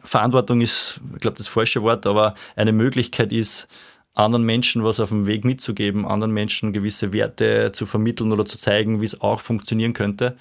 [0.04, 3.68] Verantwortung ist, ich glaube, das falsche Wort, aber eine Möglichkeit ist,
[4.16, 8.58] anderen Menschen was auf dem Weg mitzugeben, anderen Menschen gewisse Werte zu vermitteln oder zu
[8.58, 10.38] zeigen, wie es auch funktionieren könnte.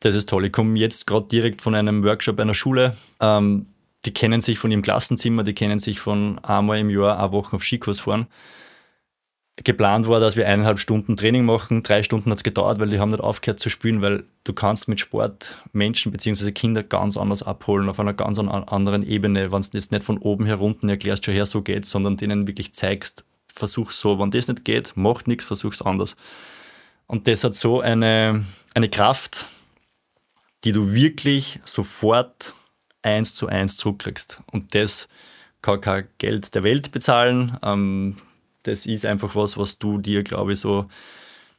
[0.00, 0.46] Das ist toll.
[0.46, 2.96] Ich komme jetzt gerade direkt von einem Workshop einer Schule.
[3.20, 3.66] Ähm,
[4.06, 7.56] die kennen sich von ihrem Klassenzimmer, die kennen sich von einmal im Jahr, eine Woche
[7.56, 8.26] auf Skikurs fahren
[9.64, 11.82] geplant war, dass wir eineinhalb Stunden Training machen.
[11.82, 14.86] Drei Stunden hat es gedauert, weil die haben nicht aufgehört zu spielen, weil du kannst
[14.86, 16.52] mit Sport Menschen bzw.
[16.52, 20.44] Kinder ganz anders abholen, auf einer ganz anderen Ebene, wenn du jetzt nicht von oben
[20.44, 24.64] herunter erklärst, schon her, so geht's, sondern denen wirklich zeigst, versuch so, wenn das nicht
[24.64, 26.16] geht, macht nichts, versuch's anders.
[27.06, 28.44] Und das hat so eine,
[28.74, 29.46] eine Kraft,
[30.64, 32.52] die du wirklich sofort
[33.02, 34.40] eins zu eins zurückkriegst.
[34.50, 35.08] Und das
[35.62, 37.56] kann kein Geld der Welt bezahlen.
[37.62, 38.16] Ähm,
[38.66, 40.86] das ist einfach was, was du dir, glaube ich, so.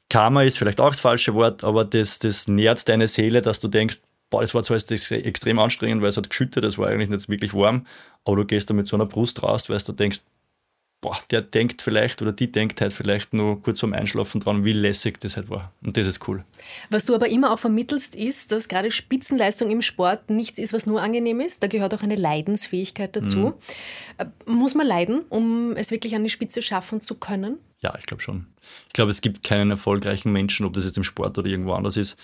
[0.09, 3.67] Karma ist vielleicht auch das falsche Wort, aber das, das nährt deine Seele, dass du
[3.67, 3.97] denkst,
[4.29, 7.53] boah, das war zwar extrem anstrengend, weil es hat geschüttet, es war eigentlich nicht wirklich
[7.53, 7.85] warm,
[8.23, 10.21] aber du gehst da mit so einer Brust raus, weil du denkst,
[11.01, 14.73] boah, der denkt vielleicht oder die denkt halt vielleicht nur kurz vorm Einschlafen dran, wie
[14.73, 15.71] lässig das halt war.
[15.83, 16.43] Und das ist cool.
[16.89, 20.85] Was du aber immer auch vermittelst, ist, dass gerade Spitzenleistung im Sport nichts ist, was
[20.85, 21.61] nur angenehm ist.
[21.61, 23.37] Da gehört auch eine Leidensfähigkeit dazu.
[23.37, 23.53] Mhm.
[24.17, 27.57] Äh, muss man leiden, um es wirklich an die Spitze schaffen zu können?
[27.79, 28.47] Ja, ich glaube schon.
[28.87, 31.95] Ich glaube, es gibt keinen erfolgreichen Menschen, ob das jetzt im Sport oder irgendwo anders
[31.95, 32.17] ist,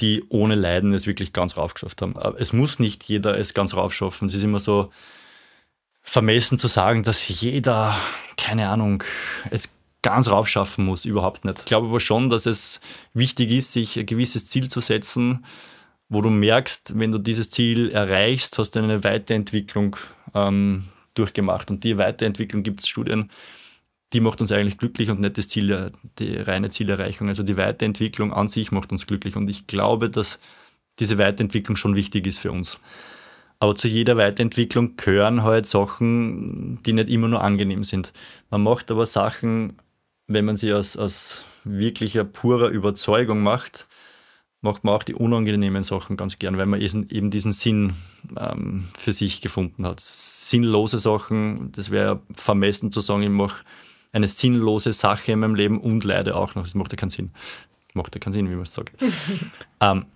[0.00, 2.16] die ohne Leiden es wirklich ganz raufgeschafft haben.
[2.38, 4.28] Es muss nicht jeder es ganz raufschaffen.
[4.28, 4.90] Es ist immer so,
[6.02, 7.96] vermessen zu sagen, dass jeder,
[8.36, 9.04] keine Ahnung,
[9.50, 11.60] es ganz raufschaffen muss, überhaupt nicht.
[11.60, 12.80] Ich glaube aber schon, dass es
[13.14, 15.44] wichtig ist, sich ein gewisses Ziel zu setzen,
[16.08, 19.96] wo du merkst, wenn du dieses Ziel erreichst, hast du eine Weiterentwicklung
[20.34, 21.70] ähm, durchgemacht.
[21.70, 23.30] Und die Weiterentwicklung gibt es Studien,
[24.12, 27.28] die macht uns eigentlich glücklich und nicht das Ziel, die reine Zielerreichung.
[27.28, 29.36] Also die Weiterentwicklung an sich macht uns glücklich.
[29.36, 30.38] Und ich glaube, dass
[30.98, 32.78] diese Weiterentwicklung schon wichtig ist für uns.
[33.62, 38.12] Aber zu jeder Weiterentwicklung gehören halt Sachen, die nicht immer nur angenehm sind.
[38.50, 39.78] Man macht aber Sachen,
[40.26, 43.86] wenn man sie aus, aus wirklicher purer Überzeugung macht,
[44.62, 47.92] macht man auch die unangenehmen Sachen ganz gern, weil man eben diesen Sinn
[48.36, 50.00] ähm, für sich gefunden hat.
[50.00, 53.62] Sinnlose Sachen, das wäre vermessen zu sagen, ich mache
[54.10, 56.64] eine sinnlose Sache in meinem Leben und leide auch noch.
[56.64, 57.30] Das macht ja keinen Sinn.
[57.94, 59.00] Macht ja keinen Sinn, wie man es sagt.
[59.80, 60.06] ähm,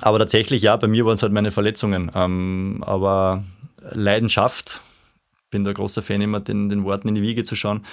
[0.00, 2.10] aber tatsächlich, ja, bei mir waren es halt meine Verletzungen.
[2.14, 3.44] Ähm, aber
[3.92, 4.80] Leidenschaft,
[5.50, 7.84] bin da großer Fan, immer den, den Worten in die Wiege zu schauen.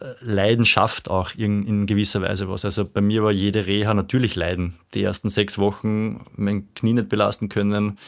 [0.00, 2.64] Äh, Leidenschaft auch in, in gewisser Weise was.
[2.64, 4.74] Also bei mir war jede Reha natürlich Leiden.
[4.94, 7.98] Die ersten sechs Wochen mein Knie nicht belasten können,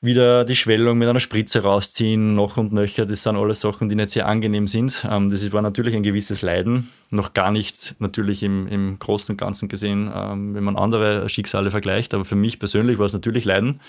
[0.00, 3.06] wieder die Schwellung mit einer Spritze rausziehen, noch und nöcher.
[3.06, 5.06] Das sind alles Sachen, die nicht sehr angenehm sind.
[5.10, 6.90] Ähm, das war natürlich ein gewisses Leiden.
[7.10, 11.70] Noch gar nicht natürlich im, im Großen und Ganzen gesehen, ähm, wenn man andere Schicksale
[11.70, 12.12] vergleicht.
[12.12, 13.80] Aber für mich persönlich war es natürlich Leiden.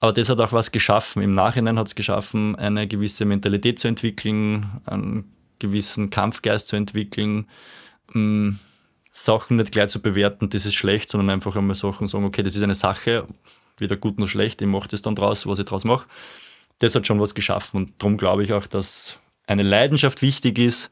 [0.00, 1.22] Aber das hat auch was geschaffen.
[1.22, 7.46] Im Nachhinein hat es geschaffen, eine gewisse Mentalität zu entwickeln, einen gewissen Kampfgeist zu entwickeln,
[8.14, 8.58] ähm,
[9.12, 12.54] Sachen nicht gleich zu bewerten, das ist schlecht, sondern einfach einmal Sachen sagen, okay, das
[12.54, 13.26] ist eine Sache,
[13.80, 16.06] weder gut noch schlecht, ich mache das dann draus, was ich draus mache.
[16.78, 20.90] Das hat schon was geschaffen und darum glaube ich auch, dass eine Leidenschaft wichtig ist,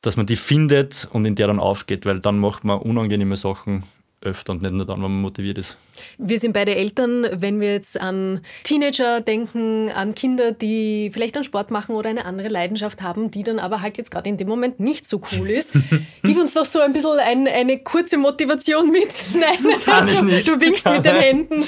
[0.00, 3.84] dass man die findet und in der dann aufgeht, weil dann macht man unangenehme Sachen
[4.20, 5.76] öfter und nicht nur dann, wenn man motiviert ist.
[6.16, 11.44] Wir sind beide Eltern, wenn wir jetzt an Teenager denken, an Kinder, die vielleicht einen
[11.44, 14.48] Sport machen oder eine andere Leidenschaft haben, die dann aber halt jetzt gerade in dem
[14.48, 15.74] Moment nicht so cool ist.
[16.22, 19.08] Gib uns doch so ein bisschen ein, eine kurze Motivation mit.
[19.34, 20.48] Nein, Kann ich nicht.
[20.48, 21.64] du winkst mit den Händen.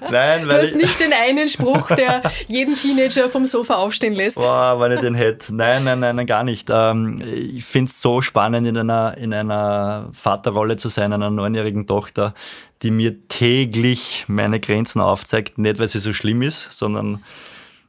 [0.00, 4.36] Nein, weil du hast nicht den einen Spruch, der jeden Teenager vom Sofa aufstehen lässt.
[4.36, 5.54] Boah, wenn ich den hätte.
[5.54, 6.68] Nein, nein, nein, gar nicht.
[6.70, 11.83] Ähm, ich finde es so spannend, in einer, in einer Vaterrolle zu sein, einer neunjährigen
[11.86, 12.34] Tochter,
[12.82, 15.58] die mir täglich meine Grenzen aufzeigt.
[15.58, 17.22] Nicht, weil sie so schlimm ist, sondern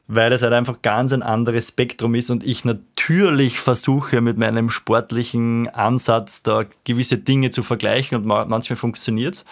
[0.08, 4.70] weil es halt einfach ganz ein anderes Spektrum ist und ich natürlich versuche mit meinem
[4.70, 9.44] sportlichen Ansatz da gewisse Dinge zu vergleichen und manchmal funktioniert es.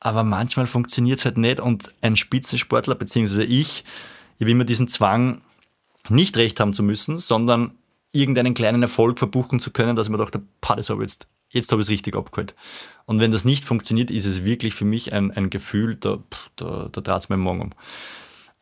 [0.00, 3.84] Aber manchmal funktioniert es halt nicht und ein Spitzensportler, beziehungsweise ich,
[4.38, 5.42] ich habe immer diesen Zwang,
[6.08, 7.72] nicht recht haben zu müssen, sondern
[8.12, 11.70] irgendeinen kleinen Erfolg verbuchen zu können, dass ich mir dachte, das habe ich jetzt jetzt
[11.72, 12.54] habe ich es richtig abgeholt.
[13.06, 16.18] Und wenn das nicht funktioniert, ist es wirklich für mich ein, ein Gefühl, da,
[16.56, 17.72] da, da dreht es im Morgen um.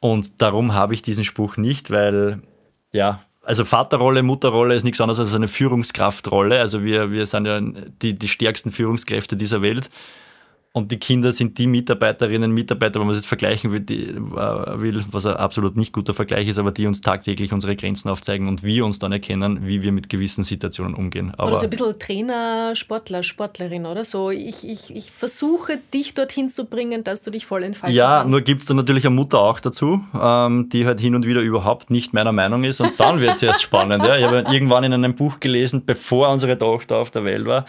[0.01, 2.43] Und darum habe ich diesen Spruch nicht, weil,
[2.93, 6.61] ja, also Vaterrolle, Mutterrolle ist nichts anderes als eine Führungskraftrolle.
[6.61, 9.91] Also wir, wir sind ja die, die stärksten Führungskräfte dieser Welt.
[10.79, 14.81] Und die Kinder sind die Mitarbeiterinnen, Mitarbeiter, wenn man es jetzt vergleichen will, die, äh,
[14.81, 18.47] will, was ein absolut nicht guter Vergleich ist, aber die uns tagtäglich unsere Grenzen aufzeigen
[18.47, 21.33] und wir uns dann erkennen, wie wir mit gewissen Situationen umgehen.
[21.37, 24.31] Aber oder so ein bisschen Trainer, Sportler, Sportlerin, oder so.
[24.31, 28.31] Ich, ich, ich versuche, dich dorthin zu bringen, dass du dich voll entfalten Ja, kannst.
[28.31, 31.41] nur gibt es dann natürlich eine Mutter auch dazu, ähm, die halt hin und wieder
[31.41, 34.05] überhaupt nicht meiner Meinung ist und dann wird es erst spannend.
[34.05, 34.17] Ja.
[34.17, 37.67] Ich habe irgendwann in einem Buch gelesen, bevor unsere Tochter auf der Welt war,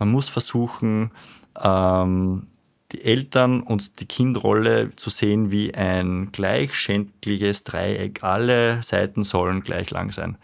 [0.00, 1.12] man muss versuchen,
[1.62, 2.46] ähm,
[2.92, 8.22] die Eltern und die Kindrolle zu sehen wie ein gleichschenkliges Dreieck.
[8.22, 10.38] Alle Seiten sollen gleich lang sein.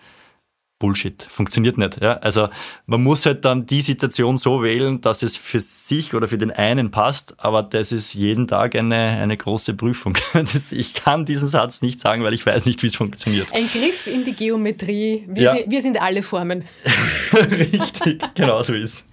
[0.78, 1.22] Bullshit.
[1.30, 2.02] Funktioniert nicht.
[2.02, 2.14] Ja?
[2.18, 2.48] Also
[2.86, 6.50] man muss halt dann die Situation so wählen, dass es für sich oder für den
[6.50, 10.16] einen passt, aber das ist jeden Tag eine, eine große Prüfung.
[10.54, 13.52] Das, ich kann diesen Satz nicht sagen, weil ich weiß nicht, wie es funktioniert.
[13.54, 15.24] Ein Griff in die Geometrie.
[15.26, 15.52] Wir, ja.
[15.52, 16.64] sind, wir sind alle Formen.
[17.32, 19.06] Richtig, genau so ist.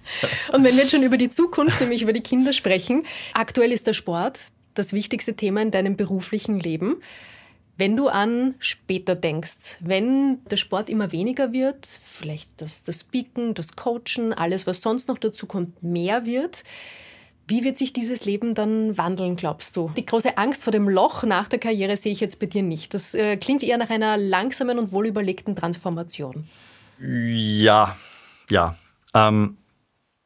[0.52, 3.04] Und wenn wir jetzt schon über die Zukunft, nämlich über die Kinder sprechen,
[3.34, 4.40] aktuell ist der Sport
[4.74, 6.96] das wichtigste Thema in deinem beruflichen Leben.
[7.82, 13.54] Wenn du an später denkst, wenn der Sport immer weniger wird, vielleicht das, das Speaken,
[13.54, 16.62] das Coachen, alles, was sonst noch dazu kommt, mehr wird,
[17.48, 19.90] wie wird sich dieses Leben dann wandeln, glaubst du?
[19.96, 22.94] Die große Angst vor dem Loch nach der Karriere sehe ich jetzt bei dir nicht.
[22.94, 26.48] Das äh, klingt eher nach einer langsamen und wohlüberlegten Transformation.
[27.00, 27.96] Ja,
[28.48, 28.76] ja.
[29.12, 29.56] Ähm,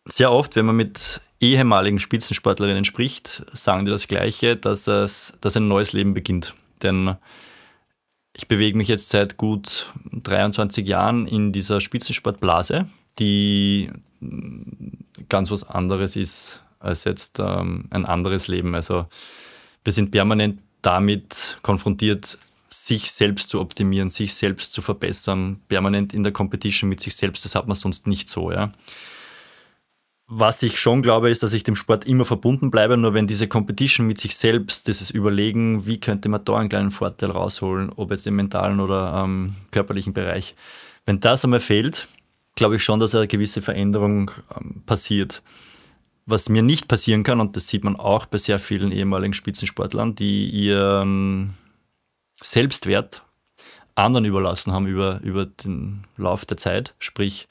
[0.04, 5.56] sehr oft, wenn man mit ehemaligen Spitzensportlerinnen spricht, sagen die das Gleiche, dass, es, dass
[5.56, 6.54] ein neues Leben beginnt.
[6.82, 7.16] Denn
[8.36, 12.86] ich bewege mich jetzt seit gut 23 Jahren in dieser Spitzensportblase,
[13.18, 13.90] die
[15.28, 18.74] ganz was anderes ist als jetzt ähm, ein anderes Leben.
[18.74, 19.06] Also
[19.84, 26.22] wir sind permanent damit konfrontiert, sich selbst zu optimieren, sich selbst zu verbessern, permanent in
[26.22, 27.44] der Competition mit sich selbst.
[27.44, 28.52] Das hat man sonst nicht so.
[28.52, 28.72] Ja.
[30.28, 33.46] Was ich schon glaube, ist, dass ich dem Sport immer verbunden bleibe, nur wenn diese
[33.46, 38.10] Competition mit sich selbst, dieses Überlegen, wie könnte man da einen kleinen Vorteil rausholen, ob
[38.10, 40.56] jetzt im mentalen oder ähm, körperlichen Bereich,
[41.04, 42.08] wenn das einmal fehlt,
[42.56, 45.42] glaube ich schon, dass eine gewisse Veränderung ähm, passiert.
[46.24, 50.16] Was mir nicht passieren kann, und das sieht man auch bei sehr vielen ehemaligen Spitzensportlern,
[50.16, 51.54] die ihren
[52.42, 53.22] Selbstwert
[53.94, 57.46] anderen überlassen haben über, über den Lauf der Zeit, sprich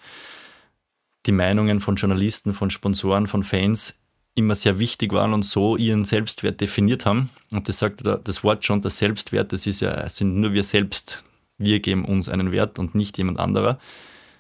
[1.26, 3.95] die Meinungen von Journalisten, von Sponsoren, von Fans
[4.36, 7.30] immer sehr wichtig waren und so ihren Selbstwert definiert haben.
[7.51, 11.23] Und das sagt das Wort schon, das Selbstwert, das ist ja, sind nur wir selbst.
[11.57, 13.80] Wir geben uns einen Wert und nicht jemand anderer.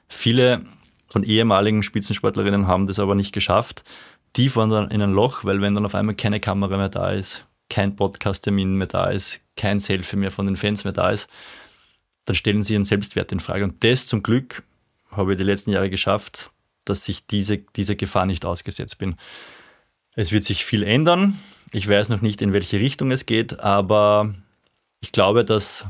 [0.09, 0.65] Viele
[1.07, 3.85] von ehemaligen Spitzensportlerinnen haben das aber nicht geschafft.
[4.35, 7.11] Die fahren dann in ein Loch, weil wenn dann auf einmal keine Kamera mehr da
[7.11, 11.29] ist, kein Podcast-Termin mehr da ist, kein Selfie mehr von den Fans mehr da ist,
[12.25, 13.63] dann stellen sie ihren Selbstwert in Frage.
[13.63, 14.63] Und das zum Glück
[15.09, 16.51] habe ich die letzten Jahre geschafft,
[16.85, 19.15] dass ich diese, dieser Gefahr nicht ausgesetzt bin.
[20.15, 21.39] Es wird sich viel ändern.
[21.71, 24.33] Ich weiß noch nicht, in welche Richtung es geht, aber
[25.01, 25.85] ich glaube, dass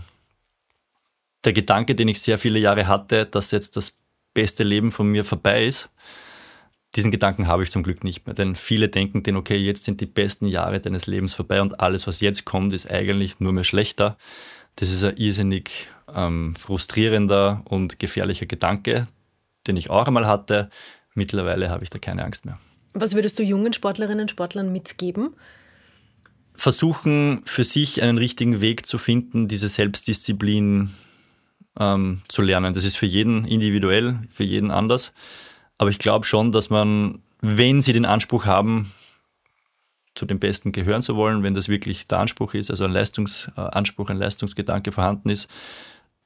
[1.43, 3.95] der Gedanke, den ich sehr viele Jahre hatte, dass jetzt das
[4.33, 5.89] beste Leben von mir vorbei ist,
[6.95, 8.33] diesen Gedanken habe ich zum Glück nicht mehr.
[8.33, 12.07] Denn viele denken den, okay, jetzt sind die besten Jahre deines Lebens vorbei und alles,
[12.07, 14.17] was jetzt kommt, ist eigentlich nur mehr schlechter.
[14.77, 19.07] Das ist ein irrsinnig ähm, frustrierender und gefährlicher Gedanke,
[19.67, 20.69] den ich auch einmal hatte.
[21.13, 22.59] Mittlerweile habe ich da keine Angst mehr.
[22.93, 25.35] Was würdest du jungen Sportlerinnen und Sportlern mitgeben?
[26.55, 30.91] Versuchen für sich einen richtigen Weg zu finden, diese Selbstdisziplin
[31.77, 32.73] ähm, zu lernen.
[32.73, 35.13] Das ist für jeden individuell, für jeden anders.
[35.77, 38.93] Aber ich glaube schon, dass man, wenn sie den Anspruch haben,
[40.15, 44.09] zu den Besten gehören zu wollen, wenn das wirklich der Anspruch ist, also ein Leistungsanspruch,
[44.09, 45.49] ein Leistungsgedanke vorhanden ist,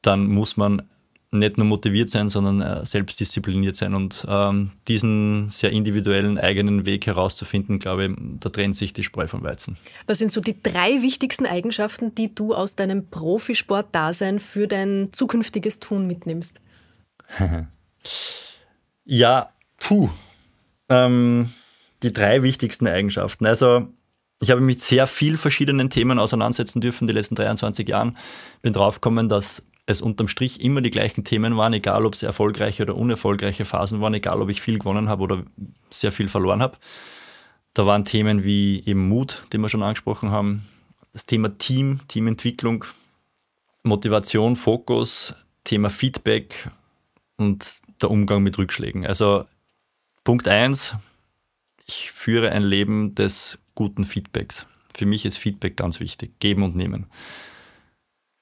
[0.03, 0.83] dann muss man
[1.31, 3.93] nicht nur motiviert sein, sondern äh, selbstdiszipliniert sein.
[3.93, 9.27] Und ähm, diesen sehr individuellen eigenen Weg herauszufinden, glaube ich, da trennt sich die Spreu
[9.27, 9.77] vom Weizen.
[10.07, 15.79] Was sind so die drei wichtigsten Eigenschaften, die du aus deinem Profisport-Dasein für dein zukünftiges
[15.79, 16.59] Tun mitnimmst?
[19.05, 20.09] ja, puh.
[20.89, 21.51] Ähm,
[22.01, 23.45] die drei wichtigsten Eigenschaften.
[23.45, 23.87] Also
[24.41, 28.17] ich habe mich mit sehr vielen verschiedenen Themen auseinandersetzen dürfen die letzten 23 Jahren.
[28.61, 32.83] Bin draufgekommen, dass es unterm Strich immer die gleichen Themen waren, egal ob es erfolgreiche
[32.83, 35.43] oder unerfolgreiche Phasen waren, egal ob ich viel gewonnen habe oder
[35.89, 36.77] sehr viel verloren habe.
[37.73, 40.67] Da waren Themen wie eben Mut, den wir schon angesprochen haben,
[41.11, 42.85] das Thema Team, Teamentwicklung,
[43.83, 45.33] Motivation, Fokus,
[45.63, 46.69] Thema Feedback
[47.37, 49.07] und der Umgang mit Rückschlägen.
[49.07, 49.45] Also
[50.23, 50.95] Punkt 1,
[51.87, 54.67] ich führe ein Leben des guten Feedbacks.
[54.95, 57.07] Für mich ist Feedback ganz wichtig, geben und nehmen.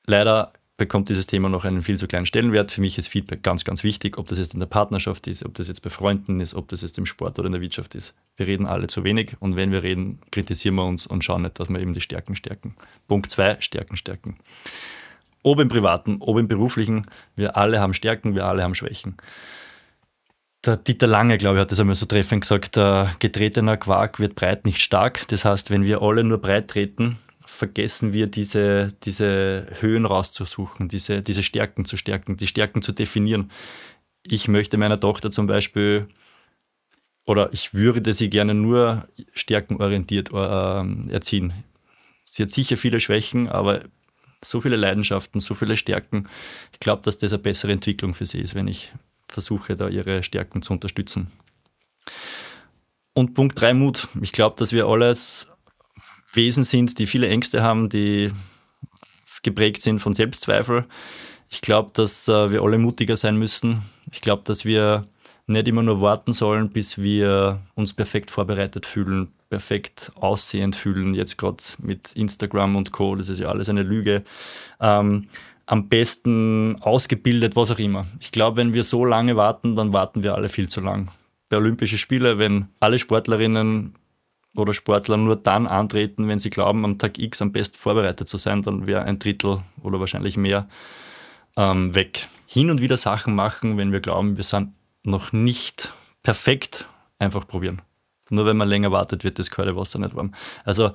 [0.05, 2.71] Leider bekommt dieses Thema noch einen viel zu kleinen Stellenwert.
[2.71, 5.55] Für mich ist Feedback ganz, ganz wichtig, ob das jetzt in der Partnerschaft ist, ob
[5.55, 8.13] das jetzt bei Freunden ist, ob das jetzt im Sport oder in der Wirtschaft ist.
[8.37, 11.59] Wir reden alle zu wenig und wenn wir reden, kritisieren wir uns und schauen nicht,
[11.59, 12.75] dass wir eben die Stärken stärken.
[13.07, 14.37] Punkt zwei, Stärken stärken.
[15.41, 19.17] Ob im Privaten, ob im Beruflichen, wir alle haben Stärken, wir alle haben Schwächen.
[20.63, 24.35] Der Dieter Lange, glaube ich, hat das einmal so treffend gesagt, der getretener Quark wird
[24.35, 25.27] breit nicht stark.
[25.29, 27.17] Das heißt, wenn wir alle nur breit treten,
[27.47, 33.51] vergessen wir diese, diese Höhen rauszusuchen, diese, diese Stärken zu stärken, die Stärken zu definieren.
[34.23, 36.07] Ich möchte meiner Tochter zum Beispiel
[37.25, 41.53] oder ich würde sie gerne nur stärkenorientiert äh, erziehen.
[42.25, 43.85] Sie hat sicher viele Schwächen, aber
[44.43, 46.27] so viele Leidenschaften, so viele Stärken.
[46.73, 48.91] Ich glaube, dass das eine bessere Entwicklung für sie ist, wenn ich
[49.29, 51.31] versuche, da ihre Stärken zu unterstützen.
[53.13, 54.09] Und Punkt 3, Mut.
[54.21, 55.47] Ich glaube, dass wir alles
[56.33, 58.31] Wesen sind, die viele Ängste haben, die
[59.43, 60.85] geprägt sind von Selbstzweifel.
[61.49, 63.81] Ich glaube, dass äh, wir alle mutiger sein müssen.
[64.11, 65.07] Ich glaube, dass wir
[65.47, 71.13] nicht immer nur warten sollen, bis wir uns perfekt vorbereitet fühlen, perfekt aussehend fühlen.
[71.13, 73.15] Jetzt gerade mit Instagram und Co.
[73.15, 74.23] Das ist ja alles eine Lüge.
[74.81, 75.29] Ähm,
[75.65, 78.05] am besten ausgebildet, was auch immer.
[78.19, 81.11] Ich glaube, wenn wir so lange warten, dann warten wir alle viel zu lang.
[81.49, 83.93] Bei Olympischen Spielen, wenn alle Sportlerinnen
[84.57, 88.37] oder Sportler nur dann antreten, wenn sie glauben, am Tag X am besten vorbereitet zu
[88.37, 90.67] sein, dann wäre ein Drittel oder wahrscheinlich mehr
[91.55, 92.27] ähm, weg.
[92.45, 94.71] Hin und wieder Sachen machen, wenn wir glauben, wir sind
[95.03, 95.91] noch nicht
[96.23, 96.87] perfekt,
[97.19, 97.81] einfach probieren.
[98.29, 100.33] Nur wenn man länger wartet, wird das kalte Wasser nicht warm.
[100.65, 100.91] Also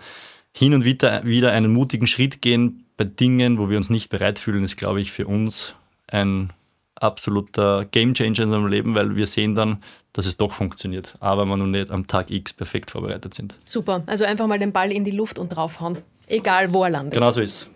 [0.54, 4.38] hin und wieder, wieder einen mutigen Schritt gehen bei Dingen, wo wir uns nicht bereit
[4.38, 5.74] fühlen, ist, glaube ich, für uns
[6.08, 6.52] ein
[6.94, 9.82] absoluter Gamechanger in unserem Leben, weil wir sehen dann,
[10.12, 13.56] dass es doch funktioniert, aber wir noch nicht am Tag X perfekt vorbereitet sind.
[13.64, 17.14] Super, also einfach mal den Ball in die Luft und draufhauen, egal wo er landet.
[17.14, 17.68] Genau so ist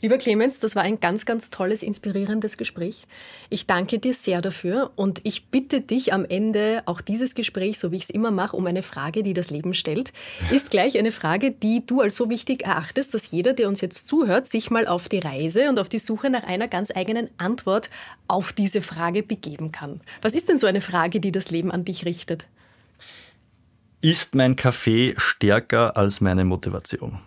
[0.00, 3.06] Lieber Clemens, das war ein ganz, ganz tolles, inspirierendes Gespräch.
[3.50, 7.92] Ich danke dir sehr dafür und ich bitte dich am Ende auch dieses Gespräch, so
[7.92, 10.12] wie ich es immer mache, um eine Frage, die das Leben stellt.
[10.50, 14.08] Ist gleich eine Frage, die du als so wichtig erachtest, dass jeder, der uns jetzt
[14.08, 17.90] zuhört, sich mal auf die Reise und auf die Suche nach einer ganz eigenen Antwort
[18.28, 20.00] auf diese Frage begeben kann.
[20.22, 22.46] Was ist denn so eine Frage, die das Leben an dich richtet?
[24.00, 27.20] Ist mein Kaffee stärker als meine Motivation?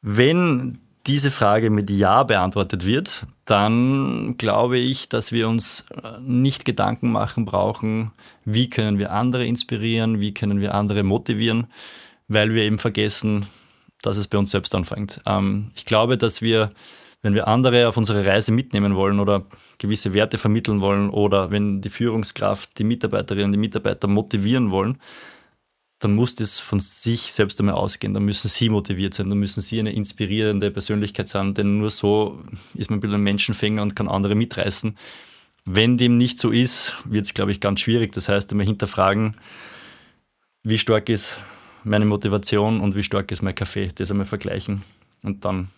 [0.00, 6.64] Wenn diese Frage mit Ja beantwortet wird, dann glaube ich, dass wir uns äh, nicht
[6.64, 8.12] Gedanken machen brauchen,
[8.44, 11.66] wie können wir andere inspirieren, wie können wir andere motivieren,
[12.28, 13.46] weil wir eben vergessen,
[14.00, 15.20] dass es bei uns selbst anfängt.
[15.26, 16.70] Ähm, ich glaube, dass wir,
[17.20, 19.44] wenn wir andere auf unsere Reise mitnehmen wollen oder
[19.78, 24.98] gewisse Werte vermitteln wollen oder wenn die Führungskraft die Mitarbeiterinnen und die Mitarbeiter motivieren wollen,
[26.02, 28.12] dann muss das von sich selbst einmal ausgehen.
[28.12, 32.42] Dann müssen sie motiviert sein, dann müssen sie eine inspirierende Persönlichkeit sein, denn nur so
[32.74, 34.98] ist man ein bisschen ein Menschenfänger und kann andere mitreißen.
[35.64, 38.12] Wenn dem nicht so ist, wird es, glaube ich, ganz schwierig.
[38.12, 39.36] Das heißt, einmal hinterfragen,
[40.64, 41.36] wie stark ist
[41.84, 43.92] meine Motivation und wie stark ist mein Kaffee.
[43.94, 44.82] Das einmal vergleichen
[45.22, 45.68] und dann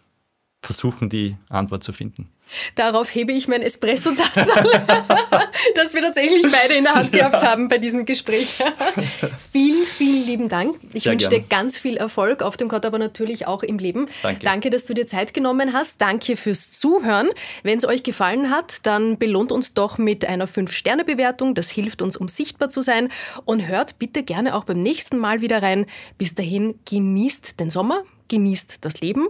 [0.62, 2.31] versuchen, die Antwort zu finden.
[2.74, 4.53] Darauf hebe ich mein Espresso-Tasse,
[5.74, 8.62] das wir tatsächlich beide in der Hand gehabt haben bei diesem Gespräch.
[9.53, 10.76] vielen, vielen lieben Dank.
[10.92, 11.42] Ich Sehr wünsche gern.
[11.42, 14.07] dir ganz viel Erfolg auf dem Kott, aber natürlich auch im Leben.
[14.22, 14.45] Danke.
[14.45, 16.01] Danke, dass du dir Zeit genommen hast.
[16.01, 17.30] Danke fürs Zuhören.
[17.62, 21.55] Wenn es euch gefallen hat, dann belohnt uns doch mit einer 5-Sterne-Bewertung.
[21.55, 23.09] Das hilft uns, um sichtbar zu sein.
[23.45, 25.86] Und hört bitte gerne auch beim nächsten Mal wieder rein.
[26.18, 29.29] Bis dahin genießt den Sommer, genießt das Leben,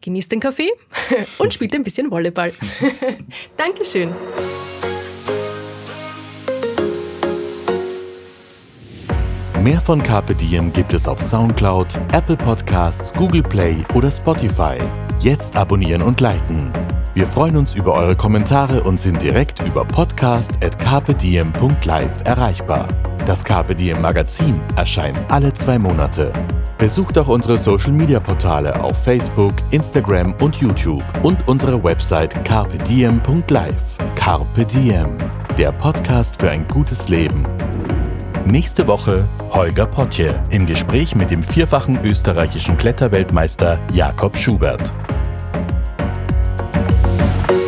[0.00, 0.70] genießt den Kaffee
[1.38, 2.52] und spielt ein bisschen Volleyball.
[3.56, 4.10] Dankeschön.
[9.62, 14.76] Mehr von Carpe Diem gibt es auf Soundcloud, Apple Podcasts, Google Play oder Spotify.
[15.20, 16.72] Jetzt abonnieren und liken.
[17.14, 22.88] Wir freuen uns über eure Kommentare und sind direkt über podcast.carpediem.live erreichbar.
[23.26, 26.32] Das Diem Magazin erscheint alle zwei Monate.
[26.78, 33.98] Besucht auch unsere Social Media Portale auf Facebook, Instagram und YouTube und unsere Website carpediem.live.
[34.14, 35.18] Carpe Diem,
[35.58, 37.46] der Podcast für ein gutes Leben.
[38.46, 44.90] Nächste Woche Holger Potje im Gespräch mit dem vierfachen österreichischen Kletterweltmeister Jakob Schubert.
[46.72, 47.61] Thank you.